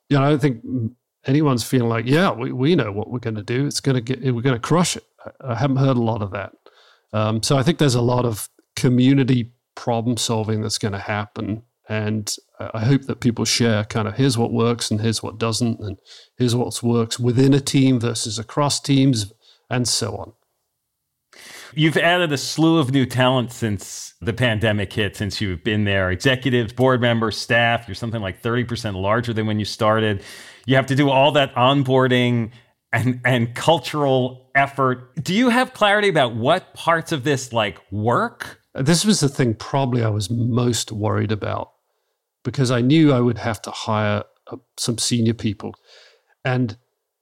you 0.10 0.18
know, 0.18 0.24
I 0.24 0.30
don't 0.30 0.40
think 0.40 0.64
anyone's 1.26 1.64
feeling 1.64 1.90
like, 1.90 2.06
yeah, 2.06 2.32
we, 2.32 2.52
we 2.52 2.76
know 2.76 2.92
what 2.92 3.10
we're 3.10 3.20
going 3.20 3.36
to 3.36 3.44
do. 3.44 3.68
It's 3.68 3.80
going 3.80 3.96
to 3.96 4.02
get, 4.02 4.22
we're 4.34 4.42
going 4.42 4.56
to 4.56 4.60
crush 4.60 4.98
it. 4.98 5.04
I, 5.26 5.52
I 5.52 5.56
haven't 5.56 5.78
heard 5.78 5.98
a 5.98 6.02
lot 6.02 6.22
of 6.22 6.32
that. 6.32 6.54
Um, 7.14 7.44
so 7.44 7.58
I 7.58 7.64
think 7.64 7.78
there's 7.78 7.96
a 7.96 8.02
lot 8.02 8.26
of 8.26 8.50
community 8.76 9.52
problem 9.76 10.18
solving 10.18 10.62
that's 10.62 10.78
going 10.78 10.94
to 10.94 11.00
happen. 11.00 11.64
And 11.92 12.34
I 12.58 12.86
hope 12.86 13.02
that 13.08 13.20
people 13.20 13.44
share 13.44 13.84
kind 13.84 14.08
of 14.08 14.16
here's 14.16 14.38
what 14.38 14.54
works 14.54 14.90
and 14.90 15.02
here's 15.02 15.22
what 15.22 15.38
doesn't, 15.38 15.82
and 15.82 16.00
here's 16.38 16.56
what 16.56 16.82
works 16.82 17.20
within 17.20 17.54
a 17.54 17.60
team 17.60 18.00
versus 18.00 18.40
across 18.40 18.80
teams, 18.80 19.34
and 19.70 19.86
so 19.86 20.16
on. 20.16 20.32
You've 21.74 21.98
added 21.98 22.32
a 22.32 22.38
slew 22.38 22.78
of 22.78 22.92
new 22.92 23.06
talent 23.06 23.52
since 23.52 24.14
the 24.22 24.32
pandemic 24.32 24.94
hit, 24.94 25.18
since 25.18 25.42
you've 25.42 25.66
been 25.66 25.84
there 25.84 26.12
executives, 26.12 26.72
board 26.72 27.02
members, 27.02 27.38
staff. 27.38 27.90
You're 27.90 27.96
something 27.96 28.22
like 28.22 28.42
30% 28.42 28.96
larger 28.96 29.34
than 29.34 29.46
when 29.46 29.60
you 29.60 29.66
started. 29.66 30.24
You 30.66 30.78
have 30.78 30.86
to 30.86 30.96
do 30.96 31.10
all 31.10 31.34
that 31.34 31.54
onboarding 31.56 32.52
and, 32.94 33.20
and 33.26 33.54
cultural 33.54 34.50
effort. 34.56 35.22
Do 35.22 35.34
you 35.34 35.50
have 35.50 35.74
clarity 35.74 36.08
about 36.08 36.38
what 36.38 36.74
parts 36.74 37.12
of 37.12 37.26
this 37.26 37.52
like 37.52 37.80
work? 37.92 38.62
This 38.76 39.04
was 39.04 39.20
the 39.20 39.28
thing 39.28 39.56
probably 39.56 40.02
I 40.02 40.10
was 40.10 40.30
most 40.30 40.94
worried 40.94 41.34
about 41.34 41.71
because 42.44 42.72
I 42.72 42.82
knew 42.82 43.12
I 43.12 43.20
would 43.20 43.38
have 43.38 43.62
to 43.64 43.72
hire 43.72 44.24
uh, 44.48 44.58
some 44.78 44.98
senior 44.98 45.34
people. 45.34 45.76
And 46.44 46.78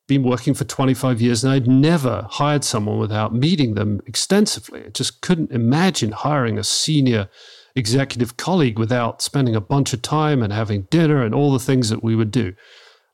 been 0.09 0.23
working 0.23 0.55
for 0.55 0.65
25 0.65 1.21
years 1.21 1.43
and 1.43 1.53
I'd 1.53 1.67
never 1.67 2.25
hired 2.31 2.63
someone 2.65 2.97
without 2.97 3.33
meeting 3.33 3.75
them 3.75 4.01
extensively. 4.07 4.83
I 4.85 4.89
just 4.89 5.21
couldn't 5.21 5.51
imagine 5.51 6.11
hiring 6.11 6.57
a 6.57 6.63
senior 6.63 7.29
executive 7.75 8.35
colleague 8.35 8.79
without 8.79 9.21
spending 9.21 9.55
a 9.55 9.61
bunch 9.61 9.93
of 9.93 10.01
time 10.01 10.41
and 10.41 10.51
having 10.51 10.87
dinner 10.89 11.23
and 11.23 11.35
all 11.35 11.53
the 11.53 11.59
things 11.59 11.89
that 11.89 12.03
we 12.03 12.15
would 12.15 12.31
do. 12.31 12.47
And 12.47 12.55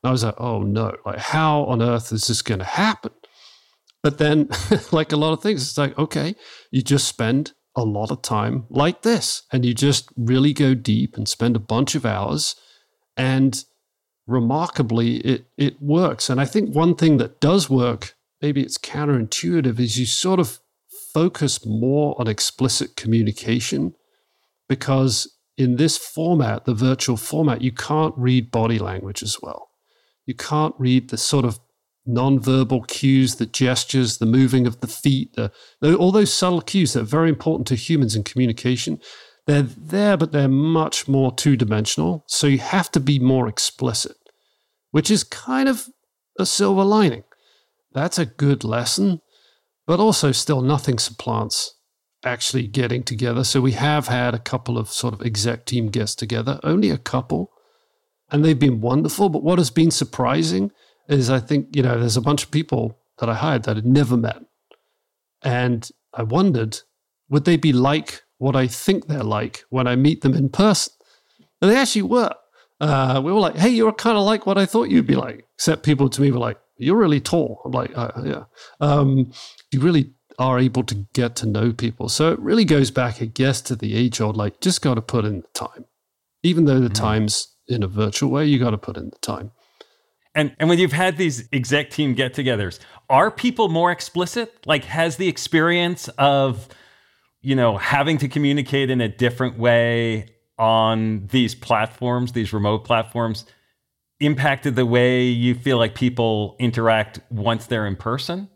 I 0.04 0.10
was 0.10 0.24
like, 0.24 0.34
oh 0.38 0.62
no, 0.62 0.96
like 1.04 1.18
how 1.18 1.64
on 1.64 1.82
earth 1.82 2.12
is 2.12 2.26
this 2.26 2.40
going 2.42 2.60
to 2.60 2.64
happen? 2.64 3.12
But 4.02 4.18
then, 4.18 4.48
like 4.92 5.12
a 5.12 5.16
lot 5.16 5.32
of 5.32 5.42
things, 5.42 5.62
it's 5.62 5.78
like, 5.78 5.96
okay, 5.98 6.34
you 6.70 6.82
just 6.82 7.06
spend 7.06 7.52
a 7.76 7.84
lot 7.84 8.10
of 8.10 8.22
time 8.22 8.64
like 8.70 9.02
this 9.02 9.42
and 9.52 9.64
you 9.64 9.74
just 9.74 10.08
really 10.16 10.52
go 10.52 10.74
deep 10.74 11.16
and 11.16 11.28
spend 11.28 11.54
a 11.54 11.60
bunch 11.60 11.94
of 11.94 12.06
hours 12.06 12.56
and 13.16 13.64
remarkably, 14.26 15.16
it, 15.18 15.46
it 15.56 15.80
works. 15.80 16.28
And 16.28 16.40
I 16.40 16.44
think 16.44 16.74
one 16.74 16.94
thing 16.94 17.18
that 17.18 17.40
does 17.40 17.70
work, 17.70 18.14
maybe 18.42 18.62
it's 18.62 18.78
counterintuitive, 18.78 19.78
is 19.78 19.98
you 19.98 20.06
sort 20.06 20.40
of 20.40 20.58
focus 21.12 21.64
more 21.64 22.14
on 22.18 22.28
explicit 22.28 22.96
communication 22.96 23.94
because 24.68 25.32
in 25.56 25.76
this 25.76 25.96
format, 25.96 26.64
the 26.64 26.74
virtual 26.74 27.16
format, 27.16 27.62
you 27.62 27.72
can't 27.72 28.14
read 28.16 28.50
body 28.50 28.78
language 28.78 29.22
as 29.22 29.40
well. 29.40 29.70
You 30.26 30.34
can't 30.34 30.74
read 30.78 31.08
the 31.08 31.16
sort 31.16 31.44
of 31.44 31.60
nonverbal 32.06 32.86
cues, 32.86 33.36
the 33.36 33.46
gestures, 33.46 34.18
the 34.18 34.26
moving 34.26 34.66
of 34.66 34.80
the 34.80 34.86
feet, 34.86 35.34
the, 35.34 35.52
all 35.96 36.12
those 36.12 36.32
subtle 36.32 36.60
cues 36.60 36.92
that 36.92 37.02
are 37.02 37.04
very 37.04 37.28
important 37.28 37.66
to 37.68 37.74
humans 37.74 38.14
in 38.14 38.22
communication. 38.22 39.00
They're 39.46 39.62
there, 39.62 40.16
but 40.16 40.32
they're 40.32 40.48
much 40.48 41.06
more 41.06 41.32
two 41.32 41.56
dimensional. 41.56 42.24
So 42.26 42.46
you 42.46 42.58
have 42.58 42.90
to 42.92 43.00
be 43.00 43.18
more 43.18 43.48
explicit, 43.48 44.16
which 44.90 45.10
is 45.10 45.24
kind 45.24 45.68
of 45.68 45.88
a 46.38 46.46
silver 46.46 46.84
lining. 46.84 47.24
That's 47.92 48.18
a 48.18 48.26
good 48.26 48.64
lesson, 48.64 49.20
but 49.86 50.00
also 50.00 50.32
still 50.32 50.60
nothing 50.60 50.98
supplants 50.98 51.74
actually 52.24 52.66
getting 52.66 53.02
together. 53.02 53.44
So 53.44 53.60
we 53.60 53.72
have 53.72 54.08
had 54.08 54.34
a 54.34 54.38
couple 54.38 54.78
of 54.78 54.88
sort 54.88 55.14
of 55.14 55.22
exec 55.22 55.64
team 55.64 55.88
guests 55.88 56.16
together, 56.16 56.58
only 56.62 56.90
a 56.90 56.98
couple, 56.98 57.52
and 58.30 58.44
they've 58.44 58.58
been 58.58 58.80
wonderful. 58.80 59.28
But 59.28 59.44
what 59.44 59.58
has 59.58 59.70
been 59.70 59.90
surprising 59.90 60.72
is 61.08 61.30
I 61.30 61.40
think, 61.40 61.74
you 61.74 61.82
know, 61.82 61.98
there's 61.98 62.16
a 62.16 62.22
bunch 62.22 62.42
of 62.44 62.50
people 62.50 62.98
that 63.18 63.28
I 63.28 63.34
hired 63.34 63.64
that 63.64 63.76
had 63.76 63.86
never 63.86 64.16
met. 64.16 64.42
And 65.42 65.88
I 66.12 66.22
wondered, 66.22 66.80
would 67.28 67.44
they 67.44 67.56
be 67.56 67.72
like 67.72 68.22
what 68.38 68.56
I 68.56 68.66
think 68.66 69.06
they're 69.06 69.22
like 69.22 69.64
when 69.70 69.86
I 69.86 69.96
meet 69.96 70.22
them 70.22 70.34
in 70.34 70.48
person. 70.48 70.92
And 71.60 71.70
they 71.70 71.76
actually 71.76 72.02
were. 72.02 72.34
Uh, 72.80 73.22
we 73.24 73.32
were 73.32 73.40
like, 73.40 73.56
hey, 73.56 73.70
you're 73.70 73.92
kind 73.92 74.18
of 74.18 74.24
like 74.24 74.44
what 74.44 74.58
I 74.58 74.66
thought 74.66 74.90
you'd 74.90 75.06
be 75.06 75.16
like. 75.16 75.46
Except 75.54 75.82
people 75.82 76.10
to 76.10 76.20
me 76.20 76.30
were 76.30 76.38
like, 76.38 76.58
you're 76.76 76.96
really 76.96 77.20
tall. 77.20 77.62
I'm 77.64 77.72
like, 77.72 77.96
uh, 77.96 78.10
yeah. 78.22 78.44
Um, 78.80 79.32
you 79.70 79.80
really 79.80 80.12
are 80.38 80.58
able 80.58 80.82
to 80.84 81.06
get 81.14 81.34
to 81.36 81.46
know 81.46 81.72
people. 81.72 82.10
So 82.10 82.32
it 82.32 82.38
really 82.40 82.66
goes 82.66 82.90
back, 82.90 83.22
I 83.22 83.24
guess, 83.24 83.62
to 83.62 83.76
the 83.76 83.96
age 83.96 84.20
old, 84.20 84.36
like, 84.36 84.60
just 84.60 84.82
got 84.82 84.94
to 84.94 85.02
put 85.02 85.24
in 85.24 85.40
the 85.40 85.48
time. 85.54 85.86
Even 86.42 86.66
though 86.66 86.80
the 86.80 86.88
mm-hmm. 86.88 87.02
time's 87.02 87.56
in 87.66 87.82
a 87.82 87.88
virtual 87.88 88.30
way, 88.30 88.44
you 88.44 88.58
got 88.58 88.70
to 88.70 88.78
put 88.78 88.98
in 88.98 89.08
the 89.08 89.18
time. 89.22 89.52
And, 90.36 90.54
and 90.60 90.68
when 90.68 90.78
you've 90.78 90.92
had 90.92 91.16
these 91.16 91.48
exec 91.52 91.90
team 91.90 92.14
get 92.14 92.34
togethers, 92.34 92.78
are 93.10 93.32
people 93.32 93.68
more 93.68 93.90
explicit? 93.90 94.54
Like, 94.66 94.84
has 94.84 95.16
the 95.16 95.26
experience 95.26 96.06
of 96.18 96.68
you 97.46 97.54
know, 97.54 97.76
having 97.76 98.18
to 98.18 98.26
communicate 98.26 98.90
in 98.90 99.00
a 99.00 99.08
different 99.08 99.56
way 99.56 100.26
on 100.58 101.28
these 101.28 101.54
platforms, 101.54 102.32
these 102.32 102.52
remote 102.52 102.84
platforms, 102.84 103.44
impacted 104.18 104.74
the 104.74 104.84
way 104.84 105.26
you 105.26 105.54
feel 105.54 105.78
like 105.78 105.94
people 105.94 106.56
interact 106.58 107.20
once 107.30 107.66
they're 107.66 107.86
in 107.86 107.94
person? 107.94 108.48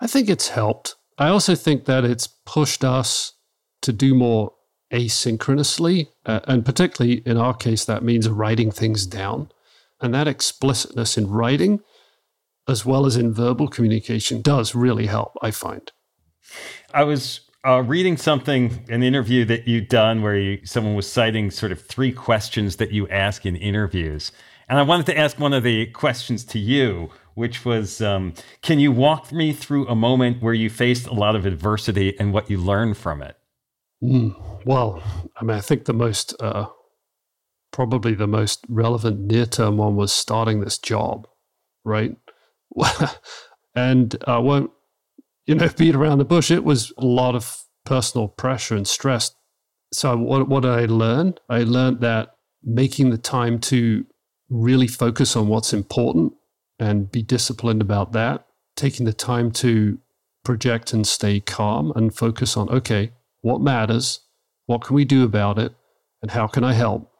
I 0.00 0.08
think 0.08 0.28
it's 0.28 0.48
helped. 0.48 0.96
I 1.18 1.28
also 1.28 1.54
think 1.54 1.84
that 1.84 2.04
it's 2.04 2.26
pushed 2.26 2.82
us 2.82 3.34
to 3.82 3.92
do 3.92 4.12
more 4.12 4.54
asynchronously. 4.92 6.08
Uh, 6.26 6.40
and 6.48 6.64
particularly 6.64 7.22
in 7.24 7.36
our 7.36 7.54
case, 7.54 7.84
that 7.84 8.02
means 8.02 8.28
writing 8.28 8.72
things 8.72 9.06
down. 9.06 9.52
And 10.02 10.12
that 10.14 10.28
explicitness 10.28 11.16
in 11.16 11.30
writing, 11.30 11.80
as 12.68 12.84
well 12.84 13.06
as 13.06 13.16
in 13.16 13.32
verbal 13.32 13.68
communication, 13.68 14.42
does 14.42 14.74
really 14.74 15.06
help, 15.06 15.38
I 15.40 15.52
find. 15.52 15.90
I 16.92 17.04
was 17.04 17.40
uh, 17.64 17.82
reading 17.82 18.16
something, 18.16 18.84
an 18.88 19.02
interview 19.02 19.44
that 19.44 19.68
you'd 19.68 19.88
done 19.88 20.22
where 20.22 20.36
you, 20.36 20.66
someone 20.66 20.94
was 20.94 21.10
citing 21.10 21.50
sort 21.50 21.72
of 21.72 21.80
three 21.80 22.12
questions 22.12 22.76
that 22.76 22.90
you 22.90 23.08
ask 23.08 23.46
in 23.46 23.54
interviews. 23.56 24.32
And 24.68 24.78
I 24.78 24.82
wanted 24.82 25.06
to 25.06 25.18
ask 25.18 25.38
one 25.38 25.52
of 25.52 25.62
the 25.62 25.86
questions 25.86 26.44
to 26.46 26.58
you, 26.58 27.10
which 27.34 27.64
was 27.64 28.00
um, 28.00 28.34
Can 28.62 28.80
you 28.80 28.90
walk 28.90 29.32
me 29.32 29.52
through 29.52 29.86
a 29.86 29.94
moment 29.94 30.42
where 30.42 30.54
you 30.54 30.70
faced 30.70 31.06
a 31.06 31.14
lot 31.14 31.36
of 31.36 31.46
adversity 31.46 32.18
and 32.18 32.32
what 32.32 32.50
you 32.50 32.58
learned 32.58 32.96
from 32.96 33.22
it? 33.22 33.36
Mm, 34.02 34.34
well, 34.66 35.02
I 35.36 35.44
mean, 35.44 35.56
I 35.56 35.60
think 35.60 35.84
the 35.84 35.92
most, 35.92 36.34
uh, 36.40 36.66
probably 37.72 38.14
the 38.14 38.26
most 38.26 38.64
relevant 38.68 39.20
near 39.20 39.46
term 39.46 39.78
one 39.78 39.96
was 39.96 40.12
starting 40.12 40.60
this 40.60 40.78
job, 40.78 41.26
right? 41.84 42.16
and 43.74 44.16
I 44.26 44.38
won't 44.38 44.70
you 45.46 45.54
know, 45.54 45.68
beat 45.76 45.94
around 45.94 46.18
the 46.18 46.24
bush. 46.24 46.50
It 46.50 46.64
was 46.64 46.92
a 46.98 47.04
lot 47.04 47.34
of 47.34 47.64
personal 47.84 48.28
pressure 48.28 48.76
and 48.76 48.86
stress. 48.86 49.34
So 49.92 50.16
what 50.16 50.48
what 50.48 50.62
did 50.62 50.72
I 50.72 50.84
learn? 50.86 51.34
I 51.48 51.64
learned 51.64 52.00
that 52.00 52.36
making 52.62 53.10
the 53.10 53.18
time 53.18 53.58
to 53.58 54.06
really 54.48 54.86
focus 54.86 55.36
on 55.36 55.48
what's 55.48 55.72
important 55.72 56.32
and 56.78 57.10
be 57.10 57.22
disciplined 57.22 57.82
about 57.82 58.12
that, 58.12 58.46
taking 58.76 59.04
the 59.04 59.12
time 59.12 59.50
to 59.50 59.98
project 60.44 60.92
and 60.92 61.06
stay 61.06 61.40
calm 61.40 61.92
and 61.94 62.14
focus 62.14 62.56
on 62.56 62.68
okay, 62.70 63.12
what 63.40 63.60
matters, 63.60 64.20
what 64.66 64.82
can 64.82 64.96
we 64.96 65.04
do 65.04 65.24
about 65.24 65.58
it, 65.58 65.74
and 66.22 66.30
how 66.30 66.46
can 66.46 66.64
I 66.64 66.72
help? 66.72 67.11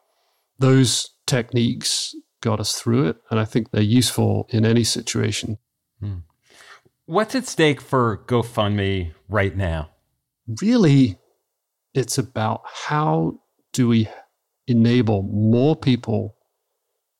Those 0.62 1.10
techniques 1.26 2.14
got 2.40 2.60
us 2.60 2.80
through 2.80 3.08
it, 3.08 3.16
and 3.30 3.40
I 3.40 3.44
think 3.44 3.72
they're 3.72 3.82
useful 3.82 4.46
in 4.50 4.64
any 4.64 4.84
situation. 4.84 5.58
Hmm. 5.98 6.18
What's 7.06 7.34
at 7.34 7.48
stake 7.48 7.80
for 7.80 8.24
GoFundMe 8.28 9.12
right 9.28 9.56
now? 9.56 9.90
Really, 10.60 11.18
it's 11.94 12.16
about 12.16 12.62
how 12.64 13.40
do 13.72 13.88
we 13.88 14.08
enable 14.68 15.24
more 15.24 15.74
people 15.74 16.36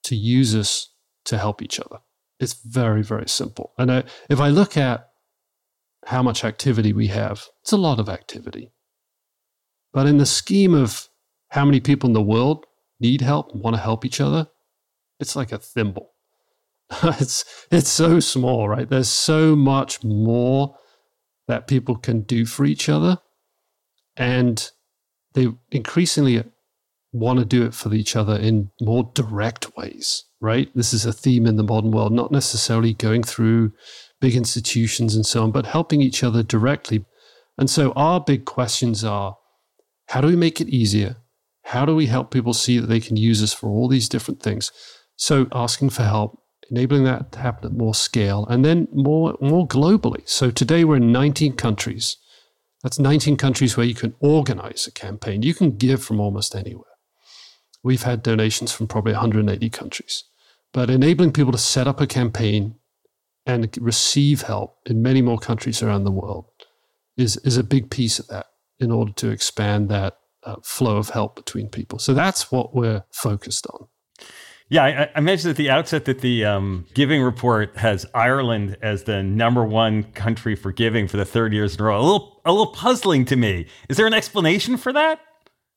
to 0.05 0.14
use 0.14 0.55
us 0.55 0.90
to 1.24 1.37
help 1.37 1.62
each 1.62 1.81
other. 1.81 1.98
It's 2.38 2.55
very, 2.55 3.02
very 3.02 3.28
simple. 3.28 3.72
And 3.76 3.90
I, 3.90 4.05
if 4.31 4.40
I 4.40 4.50
look 4.50 4.76
at 4.76 5.09
how 6.07 6.22
much 6.22 6.44
activity 6.44 6.92
we 6.92 7.09
have, 7.09 7.48
it's 7.62 7.72
a 7.72 7.76
lot 7.76 7.98
of 7.98 8.09
activity. 8.09 8.70
But 9.92 10.07
in 10.07 10.18
the 10.18 10.26
scheme 10.26 10.74
of 10.74 11.09
how 11.48 11.64
many 11.64 11.81
people 11.81 12.09
in 12.09 12.14
the 12.14 12.22
world 12.22 12.66
need 13.02 13.20
help 13.20 13.54
want 13.54 13.76
to 13.76 13.82
help 13.82 14.04
each 14.04 14.20
other, 14.20 14.48
it's 15.20 15.36
like 15.36 15.52
a 15.52 15.58
thimble. 15.58 16.12
it's 17.02 17.66
it's 17.70 17.90
so 17.90 18.20
small, 18.20 18.68
right? 18.68 18.88
There's 18.88 19.11
so 19.11 19.55
much 19.55 20.03
more 20.03 20.76
that 21.48 21.66
people 21.66 21.96
can 21.96 22.22
do 22.22 22.46
for 22.46 22.64
each 22.64 22.88
other, 22.88 23.18
and 24.16 24.70
they 25.34 25.48
increasingly 25.70 26.44
want 27.12 27.38
to 27.38 27.44
do 27.44 27.64
it 27.64 27.74
for 27.74 27.92
each 27.92 28.16
other 28.16 28.36
in 28.36 28.70
more 28.80 29.11
direct 29.14 29.76
ways, 29.76 30.24
right? 30.40 30.70
This 30.74 30.94
is 30.94 31.05
a 31.05 31.12
theme 31.12 31.46
in 31.46 31.57
the 31.57 31.62
modern 31.62 31.90
world, 31.90 32.12
not 32.12 32.32
necessarily 32.32 32.94
going 32.94 33.22
through 33.22 33.72
big 34.20 34.34
institutions 34.34 35.14
and 35.14 35.26
so 35.26 35.42
on, 35.42 35.53
but 35.53 35.66
helping 35.66 36.00
each 36.00 36.24
other 36.24 36.42
directly. 36.42 37.05
And 37.59 37.68
so 37.68 37.92
our 37.92 38.20
big 38.20 38.46
questions 38.46 39.05
are 39.05 39.36
how 40.09 40.20
do 40.20 40.28
we 40.28 40.36
make 40.36 40.61
it 40.61 40.68
easier? 40.68 41.16
How 41.64 41.84
do 41.84 41.94
we 41.94 42.06
help 42.06 42.30
people 42.30 42.54
see 42.54 42.78
that 42.78 42.86
they 42.86 43.00
can 43.00 43.16
use 43.16 43.42
us 43.42 43.52
for 43.52 43.68
all 43.68 43.88
these 43.88 44.08
different 44.08 44.42
things? 44.42 44.72
So 45.16 45.46
asking 45.52 45.90
for 45.90 46.02
help, 46.02 46.38
enabling 46.70 47.04
that 47.04 47.32
to 47.32 47.38
happen 47.38 47.66
at 47.66 47.76
more 47.76 47.94
scale 47.94 48.46
and 48.46 48.64
then 48.64 48.88
more, 48.92 49.36
more 49.40 49.66
globally. 49.66 50.28
So 50.28 50.50
today 50.50 50.84
we're 50.84 50.96
in 50.96 51.12
19 51.12 51.54
countries. 51.54 52.16
That's 52.82 52.98
19 52.98 53.36
countries 53.36 53.76
where 53.76 53.86
you 53.86 53.94
can 53.94 54.14
organize 54.20 54.86
a 54.86 54.90
campaign. 54.90 55.42
You 55.42 55.54
can 55.54 55.76
give 55.76 56.02
from 56.02 56.18
almost 56.18 56.54
anywhere. 56.54 56.84
We've 57.82 58.02
had 58.02 58.22
donations 58.22 58.72
from 58.72 58.88
probably 58.88 59.12
180 59.12 59.70
countries. 59.70 60.24
But 60.72 60.90
enabling 60.90 61.32
people 61.32 61.52
to 61.52 61.58
set 61.58 61.86
up 61.86 62.00
a 62.00 62.06
campaign 62.06 62.76
and 63.44 63.76
receive 63.80 64.42
help 64.42 64.78
in 64.86 65.02
many 65.02 65.20
more 65.20 65.38
countries 65.38 65.82
around 65.82 66.04
the 66.04 66.10
world 66.10 66.46
is, 67.16 67.36
is 67.38 67.56
a 67.56 67.64
big 67.64 67.90
piece 67.90 68.18
of 68.18 68.28
that 68.28 68.46
in 68.78 68.90
order 68.90 69.12
to 69.12 69.30
expand 69.30 69.88
that 69.88 70.16
uh, 70.45 70.57
flow 70.62 70.97
of 70.97 71.11
help 71.11 71.36
between 71.36 71.68
people. 71.68 71.99
So 71.99 72.14
that's 72.14 72.51
what 72.51 72.74
we're 72.74 73.05
focused 73.11 73.66
on. 73.68 73.88
Yeah, 74.68 74.84
I, 74.84 75.11
I, 75.16 75.20
mentioned 75.20 75.51
at 75.51 75.57
the 75.57 75.68
outset 75.68 76.07
that 76.07 76.20
the 76.20 76.47
um, 76.47 76.86
giving 76.95 77.20
report 77.20 77.76
has 77.76 78.07
Ireland 78.14 78.78
as 78.80 79.05
the 79.05 79.22
number 79.22 79.66
one 79.66 80.05
country 80.12 80.57
for 80.57 80.72
giving 80.72 81.09
for 81.09 81.18
the 81.18 81.26
third 81.26 81.53
years 81.53 81.74
in 81.74 81.82
a 81.82 81.84
row. 81.84 82.01
A 82.01 82.01
little, 82.01 82.40
a 82.47 82.53
little 82.53 82.72
puzzling 82.72 83.26
to 83.26 83.36
me. 83.36 83.66
Is 83.90 83.99
there 83.99 84.07
an 84.07 84.14
explanation 84.14 84.78
for 84.78 84.90
that? 84.95 85.20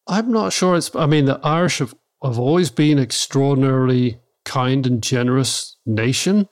I'm 0.07 0.31
not 0.31 0.53
sure. 0.53 0.77
It's. 0.77 0.95
I 0.95 1.07
mean, 1.07 1.25
the 1.25 1.41
Irish 1.43 1.79
have, 1.79 1.93
have 2.23 2.39
always 2.39 2.69
been 2.69 2.97
extraordinarily 2.97 4.19
kind 4.45 4.87
and 4.87 5.03
generous 5.03 5.75
nation, 5.85 6.47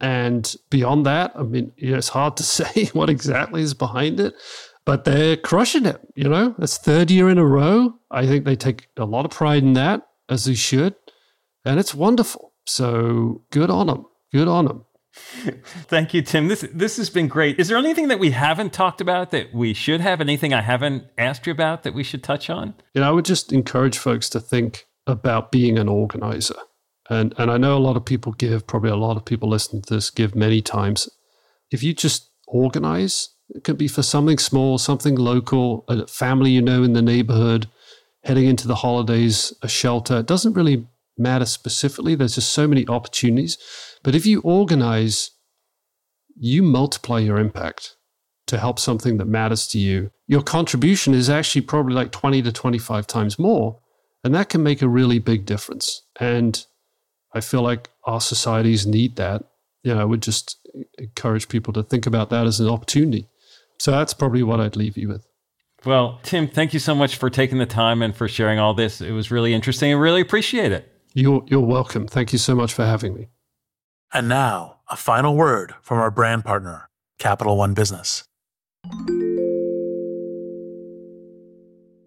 and 0.00 0.54
beyond 0.68 1.06
that, 1.06 1.32
I 1.34 1.44
mean, 1.44 1.72
it's 1.76 2.08
hard 2.08 2.36
to 2.36 2.42
say 2.42 2.86
what 2.92 3.08
exactly 3.08 3.62
is 3.62 3.74
behind 3.74 4.20
it. 4.20 4.34
But 4.86 5.04
they're 5.04 5.36
crushing 5.36 5.84
it. 5.84 6.00
You 6.14 6.28
know, 6.28 6.54
it's 6.58 6.78
third 6.78 7.10
year 7.10 7.28
in 7.28 7.36
a 7.36 7.44
row. 7.44 7.94
I 8.10 8.26
think 8.26 8.46
they 8.46 8.56
take 8.56 8.88
a 8.96 9.04
lot 9.04 9.26
of 9.26 9.30
pride 9.30 9.62
in 9.62 9.74
that, 9.74 10.06
as 10.30 10.46
they 10.46 10.54
should 10.54 10.94
and 11.66 11.80
it's 11.80 11.94
wonderful. 11.94 12.54
So 12.64 13.42
good 13.50 13.70
on 13.70 13.88
them. 13.88 14.06
Good 14.32 14.48
on 14.48 14.64
them. 14.66 14.84
Thank 15.88 16.14
you, 16.14 16.22
Tim. 16.22 16.48
This 16.48 16.64
this 16.72 16.96
has 16.98 17.10
been 17.10 17.26
great. 17.26 17.58
Is 17.58 17.68
there 17.68 17.78
anything 17.78 18.08
that 18.08 18.18
we 18.18 18.30
haven't 18.30 18.72
talked 18.72 19.00
about 19.00 19.30
that 19.30 19.52
we 19.52 19.74
should 19.74 20.00
have? 20.00 20.20
Anything 20.20 20.52
I 20.52 20.60
haven't 20.62 21.04
asked 21.18 21.46
you 21.46 21.52
about 21.52 21.82
that 21.82 21.94
we 21.94 22.02
should 22.02 22.22
touch 22.22 22.48
on? 22.48 22.74
You 22.94 23.00
know, 23.00 23.08
I 23.08 23.10
would 23.10 23.24
just 23.24 23.52
encourage 23.52 23.98
folks 23.98 24.28
to 24.30 24.40
think 24.40 24.84
about 25.06 25.50
being 25.50 25.78
an 25.78 25.88
organizer. 25.88 26.56
And 27.08 27.34
and 27.38 27.50
I 27.50 27.56
know 27.56 27.76
a 27.76 27.80
lot 27.80 27.96
of 27.96 28.04
people 28.04 28.32
give, 28.32 28.66
probably 28.66 28.90
a 28.90 28.96
lot 28.96 29.16
of 29.16 29.24
people 29.24 29.48
listen 29.48 29.82
to 29.82 29.94
this 29.94 30.10
give 30.10 30.34
many 30.34 30.60
times. 30.60 31.08
If 31.70 31.82
you 31.82 31.94
just 31.94 32.30
organize, 32.46 33.30
it 33.50 33.64
could 33.64 33.78
be 33.78 33.88
for 33.88 34.02
something 34.02 34.38
small, 34.38 34.78
something 34.78 35.14
local, 35.14 35.84
a 35.88 36.06
family 36.06 36.50
you 36.50 36.62
know 36.62 36.82
in 36.82 36.94
the 36.94 37.02
neighborhood, 37.02 37.68
heading 38.24 38.46
into 38.46 38.66
the 38.66 38.76
holidays, 38.76 39.52
a 39.62 39.68
shelter. 39.68 40.18
It 40.18 40.26
doesn't 40.26 40.54
really 40.54 40.86
matter 41.16 41.46
specifically. 41.46 42.14
There's 42.14 42.34
just 42.34 42.50
so 42.50 42.66
many 42.66 42.86
opportunities. 42.88 43.56
But 44.02 44.14
if 44.14 44.26
you 44.26 44.40
organize, 44.40 45.30
you 46.36 46.62
multiply 46.62 47.20
your 47.20 47.38
impact 47.38 47.96
to 48.48 48.58
help 48.58 48.78
something 48.78 49.16
that 49.18 49.26
matters 49.26 49.66
to 49.68 49.78
you. 49.78 50.10
Your 50.26 50.42
contribution 50.42 51.14
is 51.14 51.30
actually 51.30 51.62
probably 51.62 51.94
like 51.94 52.12
20 52.12 52.42
to 52.42 52.52
25 52.52 53.06
times 53.06 53.38
more. 53.38 53.80
And 54.24 54.34
that 54.34 54.48
can 54.48 54.62
make 54.62 54.82
a 54.82 54.88
really 54.88 55.18
big 55.18 55.46
difference. 55.46 56.02
And 56.18 56.64
I 57.32 57.40
feel 57.40 57.62
like 57.62 57.90
our 58.04 58.20
societies 58.20 58.86
need 58.86 59.16
that. 59.16 59.44
You 59.82 59.94
know, 59.94 60.00
I 60.00 60.04
would 60.04 60.22
just 60.22 60.58
encourage 60.98 61.48
people 61.48 61.72
to 61.74 61.82
think 61.82 62.06
about 62.06 62.30
that 62.30 62.46
as 62.46 62.58
an 62.60 62.68
opportunity. 62.68 63.28
So 63.78 63.90
that's 63.90 64.14
probably 64.14 64.42
what 64.42 64.60
I'd 64.60 64.76
leave 64.76 64.96
you 64.96 65.08
with. 65.08 65.26
Well, 65.84 66.18
Tim, 66.22 66.48
thank 66.48 66.72
you 66.72 66.80
so 66.80 66.94
much 66.94 67.16
for 67.16 67.30
taking 67.30 67.58
the 67.58 67.66
time 67.66 68.02
and 68.02 68.14
for 68.14 68.26
sharing 68.26 68.58
all 68.58 68.74
this. 68.74 69.00
It 69.00 69.12
was 69.12 69.30
really 69.30 69.54
interesting. 69.54 69.90
I 69.90 69.94
really 69.94 70.20
appreciate 70.20 70.72
it. 70.72 70.90
You're, 71.14 71.44
you're 71.46 71.60
welcome. 71.60 72.06
Thank 72.06 72.32
you 72.32 72.38
so 72.38 72.54
much 72.54 72.72
for 72.72 72.84
having 72.84 73.14
me. 73.14 73.28
And 74.12 74.28
now, 74.28 74.80
a 74.90 74.96
final 74.96 75.36
word 75.36 75.74
from 75.82 75.98
our 75.98 76.10
brand 76.10 76.44
partner, 76.44 76.88
Capital 77.18 77.56
One 77.56 77.74
Business. 77.74 78.24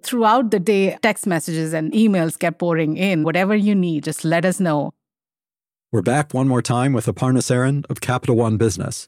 Throughout 0.03 0.51
the 0.51 0.59
day, 0.59 0.97
text 1.01 1.27
messages 1.27 1.73
and 1.73 1.91
emails 1.91 2.37
kept 2.39 2.59
pouring 2.59 2.97
in. 2.97 3.23
Whatever 3.23 3.55
you 3.55 3.75
need, 3.75 4.05
just 4.05 4.25
let 4.25 4.45
us 4.45 4.59
know. 4.59 4.91
We're 5.91 6.01
back 6.01 6.33
one 6.33 6.47
more 6.47 6.61
time 6.61 6.93
with 6.93 7.05
Aparna 7.05 7.39
Saran 7.39 7.85
of 7.89 8.01
Capital 8.01 8.35
One 8.35 8.57
Business. 8.57 9.07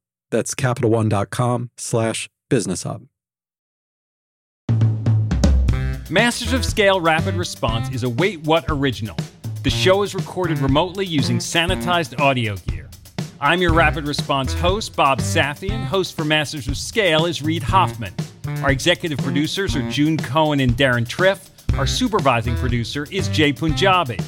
That's 0.31 0.55
CapitalOne.com 0.55 1.69
slash 1.77 2.29
business 2.49 2.83
hub. 2.83 3.05
Masters 6.09 6.51
of 6.51 6.65
Scale 6.65 6.99
Rapid 6.99 7.35
Response 7.35 7.93
is 7.95 8.03
a 8.03 8.09
Wait 8.09 8.41
What 8.41 8.65
original. 8.67 9.15
The 9.63 9.69
show 9.69 10.03
is 10.03 10.15
recorded 10.15 10.59
remotely 10.59 11.05
using 11.05 11.37
sanitized 11.37 12.19
audio 12.19 12.55
gear. 12.67 12.89
I'm 13.39 13.61
your 13.61 13.73
rapid 13.73 14.07
response 14.07 14.53
host, 14.53 14.95
Bob 14.95 15.19
Safian. 15.19 15.83
Host 15.85 16.15
for 16.15 16.25
Masters 16.25 16.67
of 16.67 16.75
Scale 16.75 17.25
is 17.25 17.41
Reid 17.41 17.63
Hoffman. 17.63 18.13
Our 18.61 18.71
executive 18.71 19.19
producers 19.19 19.75
are 19.75 19.89
June 19.89 20.17
Cohen 20.17 20.59
and 20.59 20.73
Deron 20.73 21.07
Triff. 21.07 21.49
Our 21.77 21.87
supervising 21.87 22.55
producer 22.57 23.07
is 23.09 23.29
Jay 23.29 23.53
Punjabi. 23.53 24.19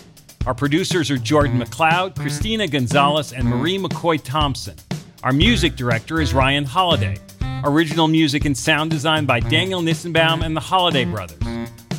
Our 0.45 0.53
producers 0.53 1.11
are 1.11 1.17
Jordan 1.17 1.59
McLeod, 1.59 2.15
Christina 2.15 2.67
Gonzalez, 2.67 3.33
and 3.33 3.45
Marie 3.45 3.77
McCoy 3.77 4.23
Thompson. 4.23 4.75
Our 5.23 5.31
music 5.31 5.77
director 5.77 6.19
is 6.19 6.33
Ryan 6.33 6.65
Holladay. 6.65 7.17
Original 7.63 8.09
music 8.09 8.43
and 8.43 8.57
sound 8.57 8.91
design 8.91 9.25
by 9.25 9.39
Daniel 9.39 9.81
Nissenbaum 9.81 10.43
and 10.43 10.53
the 10.53 10.59
Holladay 10.59 11.09
Brothers. 11.09 11.39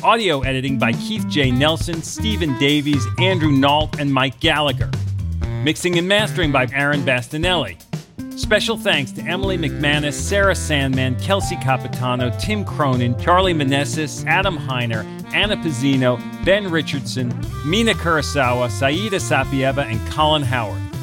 Audio 0.03 0.41
editing 0.41 0.77
by 0.77 0.93
Keith 0.93 1.27
J. 1.27 1.49
Nelson, 1.49 2.03
Stephen 2.03 2.55
Davies, 2.59 3.03
Andrew 3.17 3.49
Nault, 3.49 3.99
and 3.99 4.13
Mike 4.13 4.39
Gallagher. 4.41 4.91
Mixing 5.63 5.97
and 5.97 6.07
mastering 6.07 6.51
by 6.51 6.67
Aaron 6.71 7.01
Bastinelli. 7.01 7.81
Special 8.39 8.77
thanks 8.77 9.11
to 9.13 9.23
Emily 9.23 9.57
McManus, 9.57 10.13
Sarah 10.13 10.53
Sandman, 10.53 11.19
Kelsey 11.19 11.55
Capitano, 11.55 12.31
Tim 12.39 12.63
Cronin, 12.63 13.19
Charlie 13.19 13.55
Manessis, 13.55 14.23
Adam 14.27 14.55
Heiner, 14.55 15.03
Anna 15.33 15.57
Pizzino, 15.57 16.21
Ben 16.45 16.69
Richardson, 16.69 17.29
Mina 17.65 17.95
Kurosawa, 17.95 18.69
Saida 18.69 19.17
Sapieva, 19.17 19.83
and 19.83 19.99
Colin 20.11 20.43
Howard. 20.43 20.94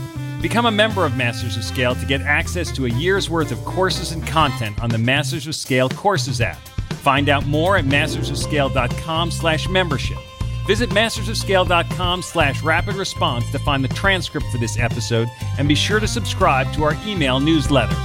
Become 0.43 0.67
a 0.67 0.73
member 0.73 1.07
of 1.07 1.17
Masters 1.17 1.57
of 1.57 1.63
Scale 1.63 1.95
to 1.95 2.05
get 2.05 2.21
access 2.21 2.73
to 2.73 2.87
a 2.87 2.91
year's 2.91 3.31
worth 3.31 3.53
of 3.53 3.65
courses 3.65 4.11
and 4.11 4.27
content 4.27 4.83
on 4.83 4.91
the 4.91 4.99
Masters 4.99 5.47
of 5.47 5.55
Scale 5.55 5.89
Courses 5.89 6.41
app. 6.41 6.59
Find 7.03 7.29
out 7.29 7.47
more 7.47 7.77
at 7.77 7.85
mastersofscale.com 7.85 9.31
slash 9.31 9.69
membership. 9.69 10.19
Visit 10.67 10.91
mastersofscale.com 10.91 12.23
slash 12.23 12.61
rapid 12.65 12.97
response 12.97 13.49
to 13.53 13.61
find 13.61 13.85
the 13.85 13.89
transcript 13.95 14.47
for 14.51 14.59
this 14.59 14.77
episode 14.79 15.29
and 15.59 15.69
be 15.69 15.77
sure 15.77 16.01
to 16.01 16.09
subscribe 16.09 16.73
to 16.73 16.83
our 16.83 16.97
email 17.07 17.39
newsletter. 17.39 17.97